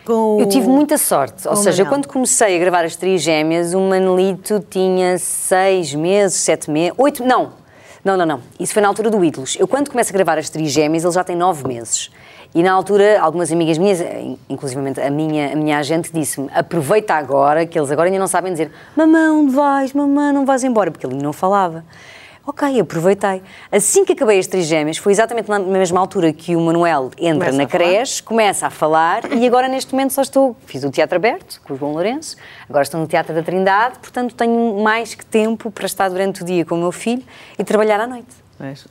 com 0.03 0.37
Eu 0.39 0.49
tive 0.49 0.67
muita 0.67 0.97
sorte, 0.97 1.47
ou 1.47 1.55
seja, 1.55 1.83
Manel? 1.83 1.97
quando 1.97 2.07
comecei 2.07 2.55
a 2.55 2.59
gravar 2.59 2.83
as 2.83 2.95
trigêmeas, 2.95 3.73
o 3.73 3.79
Manelito 3.79 4.59
tinha 4.69 5.17
seis 5.19 5.93
meses, 5.93 6.39
sete 6.39 6.69
meses, 6.69 6.93
oito, 6.97 7.23
não, 7.23 7.53
não, 8.03 8.17
não, 8.17 8.25
não, 8.25 8.41
isso 8.59 8.73
foi 8.73 8.81
na 8.81 8.87
altura 8.87 9.09
do 9.09 9.23
Ídolos. 9.23 9.55
Eu 9.59 9.67
quando 9.67 9.89
começo 9.89 10.09
a 10.09 10.13
gravar 10.13 10.37
as 10.37 10.49
trigêmeas, 10.49 11.03
ele 11.03 11.13
já 11.13 11.23
tem 11.23 11.35
nove 11.35 11.67
meses. 11.67 12.09
E 12.55 12.63
na 12.63 12.71
altura, 12.71 13.21
algumas 13.21 13.51
amigas 13.51 13.77
minhas, 13.77 13.99
inclusive 14.49 14.81
a 14.99 15.09
minha, 15.11 15.53
a 15.53 15.55
minha 15.55 15.77
agente, 15.77 16.09
disse-me: 16.11 16.49
aproveita 16.51 17.13
agora, 17.13 17.63
que 17.67 17.77
eles 17.77 17.91
agora 17.91 18.07
ainda 18.07 18.17
não 18.17 18.27
sabem 18.27 18.51
dizer 18.51 18.71
mamãe, 18.95 19.29
onde 19.29 19.53
vais? 19.53 19.93
Mamãe, 19.93 20.33
não 20.33 20.47
vais 20.47 20.63
embora, 20.63 20.89
porque 20.89 21.05
ele 21.05 21.21
não 21.21 21.31
falava. 21.31 21.85
Ok, 22.49 22.79
aproveitei. 22.79 23.43
Assim 23.71 24.03
que 24.03 24.13
acabei 24.13 24.39
as 24.39 24.47
trigêmeas, 24.47 24.97
foi 24.97 25.11
exatamente 25.11 25.47
na 25.47 25.59
mesma 25.59 25.99
altura 25.99 26.33
que 26.33 26.55
o 26.55 26.59
Manuel 26.59 27.11
entra 27.15 27.51
Começa 27.51 27.57
na 27.59 27.67
creche, 27.67 28.23
começa 28.23 28.65
a 28.65 28.69
falar 28.71 29.31
e 29.31 29.45
agora 29.45 29.67
neste 29.67 29.93
momento 29.93 30.13
só 30.13 30.23
estou, 30.23 30.57
fiz 30.65 30.83
o 30.83 30.89
teatro 30.89 31.15
aberto 31.15 31.61
com 31.63 31.75
o 31.75 31.77
João 31.77 31.91
Lourenço, 31.91 32.35
agora 32.67 32.81
estou 32.81 32.99
no 32.99 33.05
Teatro 33.05 33.35
da 33.35 33.43
Trindade, 33.43 33.99
portanto 33.99 34.33
tenho 34.33 34.81
mais 34.81 35.13
que 35.13 35.23
tempo 35.23 35.69
para 35.69 35.85
estar 35.85 36.09
durante 36.09 36.41
o 36.41 36.45
dia 36.45 36.65
com 36.65 36.73
o 36.73 36.79
meu 36.79 36.91
filho 36.91 37.23
e 37.59 37.63
trabalhar 37.63 37.99
à 37.99 38.07
noite. 38.07 38.35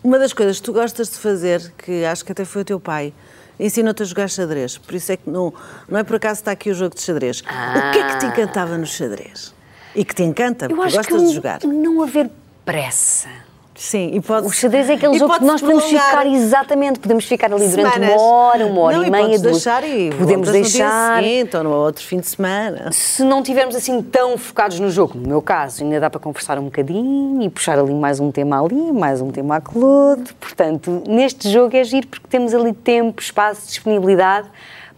Uma 0.04 0.20
das 0.20 0.32
coisas 0.32 0.58
que 0.58 0.62
tu 0.62 0.72
gostas 0.72 1.10
de 1.10 1.16
fazer, 1.16 1.72
que 1.78 2.04
acho 2.04 2.24
que 2.24 2.30
até 2.30 2.44
foi 2.44 2.62
o 2.62 2.64
teu 2.64 2.78
pai, 2.78 3.12
ensinou-te 3.58 4.04
a 4.04 4.06
jogar 4.06 4.30
xadrez. 4.30 4.78
Por 4.78 4.94
isso 4.94 5.10
é 5.10 5.16
que 5.16 5.28
não, 5.28 5.52
não 5.88 5.98
é 5.98 6.04
por 6.04 6.14
acaso 6.14 6.36
que 6.36 6.42
está 6.42 6.52
aqui 6.52 6.70
o 6.70 6.74
jogo 6.74 6.94
de 6.94 7.02
xadrez. 7.02 7.40
O 7.40 7.92
que 7.92 7.98
é 7.98 8.08
que 8.08 8.18
te 8.20 8.26
encantava 8.26 8.78
no 8.78 8.86
xadrez? 8.86 9.52
E 9.96 10.04
que 10.04 10.14
te 10.14 10.22
encanta, 10.22 10.68
porque 10.68 10.80
gostas 10.80 11.06
que 11.06 11.16
de 11.16 11.34
jogar. 11.34 11.58
não 11.64 12.00
haver 12.04 12.30
pressa. 12.68 13.28
Sim, 13.74 14.10
e 14.12 14.20
pode 14.20 14.46
O 14.46 14.50
xadrez 14.50 14.90
é 14.90 14.94
aquele 14.94 15.14
e 15.14 15.18
jogo 15.20 15.38
que 15.38 15.44
nós 15.44 15.60
podemos 15.60 15.84
ficar 15.84 16.26
exatamente, 16.26 16.98
podemos 16.98 17.24
ficar 17.24 17.50
ali 17.50 17.66
durante 17.68 17.94
semanas. 17.94 18.10
uma 18.16 18.22
hora, 18.22 18.66
uma 18.66 18.80
hora 18.82 18.96
não, 18.98 19.04
e 19.04 19.10
meia, 19.10 19.22
podes 19.24 19.40
duas. 19.40 19.54
deixar 19.54 19.84
e 19.84 20.10
podemos 20.10 20.50
deixar. 20.50 21.14
no 21.16 21.22
dia 21.22 21.30
seguinte, 21.30 21.56
ou 21.56 21.64
no 21.64 21.70
outro 21.70 22.04
fim 22.04 22.18
de 22.18 22.26
semana. 22.26 22.90
se 22.92 23.22
não 23.22 23.38
estivermos 23.38 23.76
assim 23.76 24.02
tão 24.02 24.36
focados 24.36 24.80
no 24.80 24.90
jogo, 24.90 25.16
no 25.16 25.28
meu 25.28 25.40
caso, 25.40 25.84
ainda 25.84 26.00
dá 26.00 26.10
para 26.10 26.20
conversar 26.20 26.58
um 26.58 26.64
bocadinho 26.64 27.40
e 27.40 27.48
puxar 27.48 27.78
ali 27.78 27.94
mais 27.94 28.18
um 28.20 28.32
tema 28.32 28.60
ali, 28.60 28.92
mais 28.92 29.20
um 29.20 29.30
tema 29.30 29.56
àquele 29.56 29.84
outro. 29.84 30.34
Portanto, 30.34 31.04
neste 31.08 31.48
jogo 31.48 31.74
é 31.74 31.84
giro 31.84 32.08
porque 32.08 32.26
temos 32.28 32.52
ali 32.52 32.72
tempo, 32.72 33.22
espaço, 33.22 33.68
disponibilidade 33.68 34.48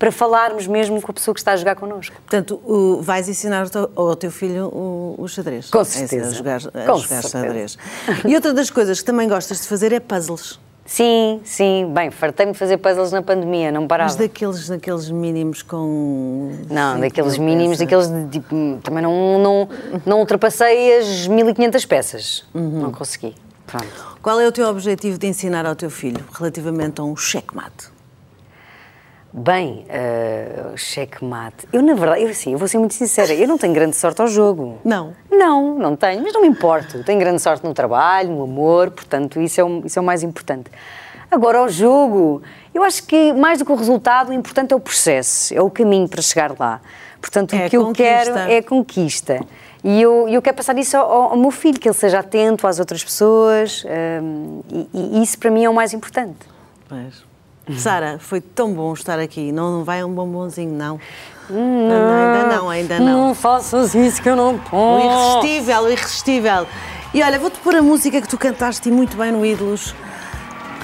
para 0.01 0.11
falarmos 0.11 0.67
mesmo 0.67 1.01
com 1.01 1.11
a 1.13 1.15
pessoa 1.15 1.35
que 1.35 1.41
está 1.41 1.53
a 1.53 1.57
jogar 1.57 1.77
connosco. 1.77 2.17
Portanto, 2.17 2.59
o- 2.65 3.01
vais 3.03 3.29
ensinar 3.29 3.67
ao 3.95 4.17
teu, 4.17 4.31
filho 4.33 4.67
o, 4.69 5.15
o 5.19 5.29
xadrez. 5.29 5.69
Com 5.71 5.83
ensinar 5.83 6.09
certeza. 6.09 6.31
A 6.31 6.33
jogar, 6.33 6.57
a 6.57 6.87
Com 6.87 6.99
jogar 6.99 7.23
certeza. 7.23 7.29
xadrez. 7.29 7.79
E 8.27 8.35
outra 8.35 8.55
das 8.55 8.71
coisas 8.71 8.99
que 8.99 9.05
também 9.05 9.29
gostas 9.29 9.61
de 9.61 9.69
fazer 9.69 9.93
é 9.93 10.01
puzzles. 10.01 10.59
Sim, 10.87 11.41
sim. 11.45 11.93
Bem, 11.95 12.11
fartei-me 12.11 12.53
de 12.53 12.59
fazer 12.59 12.79
puzzles 12.79 13.13
na 13.13 13.21
pandemia, 13.23 13.71
não 13.71 13.87
parava. 13.87 14.09
Mas 14.09 14.17
daqueles, 14.17 14.69
daqueles 14.71 15.11
mínimos 15.11 15.63
com. 15.63 16.51
Não, 16.71 16.93
cinco 16.95 17.01
daqueles 17.03 17.37
mínimos, 17.39 17.79
peças. 17.79 18.09
daqueles 18.09 18.25
de 18.25 18.39
tipo. 18.41 18.79
Também 18.83 19.03
não, 19.03 19.39
não, 19.39 19.69
não 20.07 20.19
ultrapassei 20.19 20.99
as 20.99 21.29
1500 21.29 21.85
peças. 21.85 22.45
Uhum. 22.55 22.81
Não 22.81 22.91
consegui. 22.91 23.35
Pronto. 23.67 23.87
Qual 24.21 24.41
é 24.41 24.49
o 24.49 24.51
teu 24.51 24.67
objetivo 24.67 25.17
de 25.19 25.27
ensinar 25.29 25.65
ao 25.67 25.77
teu 25.77 25.91
filho 25.91 26.25
relativamente 26.33 27.01
a 27.01 27.05
um 27.05 27.15
checkmate? 27.15 27.89
Bem, 29.33 29.87
uh, 29.89 30.77
checkmate. 30.77 31.69
Eu, 31.73 31.83
na 31.83 31.95
verdade, 31.95 32.23
eu, 32.23 32.29
assim, 32.29 32.53
eu 32.53 32.59
vou 32.59 32.67
ser 32.67 32.79
muito 32.79 32.95
sincera, 32.95 33.33
eu 33.33 33.47
não 33.47 33.57
tenho 33.57 33.73
grande 33.73 33.95
sorte 33.95 34.21
ao 34.21 34.27
jogo. 34.27 34.79
Não. 34.85 35.15
Não, 35.31 35.79
não 35.79 35.97
tenho, 35.97 36.23
mas 36.23 36.33
não 36.33 36.43
me 36.43 36.49
importo. 36.49 37.05
Tenho 37.05 37.19
grande 37.19 37.41
sorte 37.41 37.65
no 37.65 37.73
trabalho, 37.73 38.31
no 38.31 38.43
amor, 38.43 38.91
portanto, 38.91 39.41
isso 39.41 39.61
é, 39.61 39.65
o, 39.65 39.83
isso 39.87 39.99
é 39.99 40.03
o 40.03 40.05
mais 40.05 40.23
importante. 40.23 40.71
Agora, 41.31 41.59
ao 41.59 41.69
jogo, 41.69 42.43
eu 42.75 42.83
acho 42.83 43.05
que 43.05 43.33
mais 43.33 43.61
do 43.61 43.65
que 43.65 43.71
o 43.71 43.77
resultado, 43.77 44.31
o 44.31 44.33
importante 44.33 44.73
é 44.73 44.77
o 44.77 44.81
processo, 44.81 45.55
é 45.55 45.63
o 45.63 45.71
caminho 45.71 46.09
para 46.09 46.21
chegar 46.21 46.53
lá. 46.59 46.81
Portanto, 47.21 47.55
É 47.55 47.67
o 47.67 47.71
que 47.71 47.77
eu 47.77 47.93
quero 47.93 48.37
é 48.37 48.57
a 48.57 48.63
conquista. 48.63 49.41
E 49.85 50.03
eu, 50.03 50.29
eu 50.29 50.43
quero 50.43 50.57
passar 50.57 50.77
isso 50.77 50.97
ao, 50.97 51.31
ao 51.31 51.37
meu 51.37 51.51
filho, 51.51 51.79
que 51.79 51.89
ele 51.89 51.95
seja 51.95 52.19
atento 52.19 52.67
às 52.67 52.81
outras 52.81 53.05
pessoas, 53.05 53.85
hum, 54.23 54.61
e, 54.69 55.19
e 55.19 55.23
isso 55.23 55.39
para 55.39 55.51
mim 55.51 55.65
é 55.65 55.71
o 55.71 55.75
mais 55.75 55.95
importante. 55.95 56.39
Sara, 57.79 58.19
foi 58.19 58.41
tão 58.41 58.73
bom 58.73 58.93
estar 58.93 59.19
aqui. 59.19 59.53
Não, 59.53 59.79
não 59.79 59.85
vai 59.85 60.03
um 60.05 60.13
bombonzinho, 60.13 60.73
não. 60.73 60.99
Ainda 61.51 62.57
não, 62.57 62.69
ainda 62.71 62.99
não. 63.01 63.27
Não 63.29 63.35
faças 63.35 63.95
isso 63.95 64.23
que 64.23 64.29
eu 64.29 64.37
não 64.37 64.55
O 64.55 64.59
posso. 64.59 65.47
irresistível, 65.47 65.83
o 65.83 65.91
irresistível. 65.91 66.67
E 67.13 67.23
olha, 67.23 67.39
vou-te 67.39 67.59
pôr 67.59 67.75
a 67.75 67.83
música 67.83 68.21
que 68.21 68.29
tu 68.29 68.39
cantaste 68.39 68.89
e 68.89 68.93
muito 68.93 69.17
bem 69.17 69.33
no 69.33 69.45
Ídolos. 69.45 69.95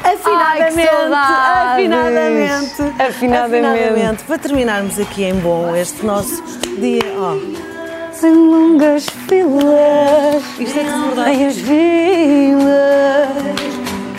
Afinadamente, 0.02 0.88
saudades! 0.88 1.72
afinadamente, 1.74 2.82
Afinadamente. 3.02 4.24
para 4.24 4.38
terminarmos 4.38 4.98
aqui 5.00 5.24
em 5.24 5.34
bom 5.34 5.74
este 5.74 6.04
nosso 6.04 6.42
dia. 6.78 7.00
Oh, 7.18 8.12
Sem 8.12 8.32
longas 8.34 9.06
filas, 9.28 10.42
isto 10.58 10.78
é 10.78 10.84
que 10.84 10.90
se 10.90 11.30
em 11.30 11.46
as 11.46 11.56
vilas 11.56 13.28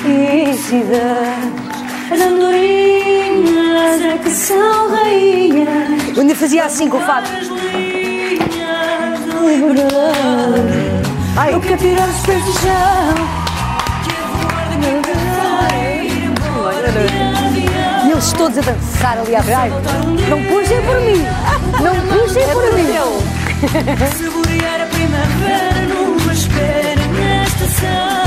e 0.05 0.53
cidades, 0.57 1.76
as 2.11 2.21
andorinhas 2.21 4.01
é 4.01 4.17
que 4.23 4.29
são 4.29 4.89
rainhas. 4.91 6.15
Eu 6.15 6.21
ainda 6.21 6.35
fazia 6.35 6.65
assim 6.65 6.89
com 6.89 6.97
o 6.97 7.01
fato. 7.01 7.29
Ai. 11.37 11.53
Eu 11.53 11.61
quero 11.61 11.77
tirar 11.77 12.07
os 12.07 12.25
pés 12.25 12.43
do 12.43 12.53
chão. 12.53 13.47
E 18.05 18.11
eles 18.11 18.33
todos 18.33 18.57
a 18.57 18.61
dançar 18.61 19.17
ali 19.19 19.35
atrás. 19.35 19.73
Não 20.29 20.43
puxem 20.43 20.81
por 20.81 21.01
mim! 21.01 21.25
Não 21.83 21.95
puxem 22.07 22.47
por 22.47 22.73
mim! 22.73 22.87
Saborear 24.17 24.81
a 24.81 24.85
primavera 24.85 25.81
numa 25.87 26.33
espera 26.33 27.07
na 27.07 27.43
estação 27.43 28.17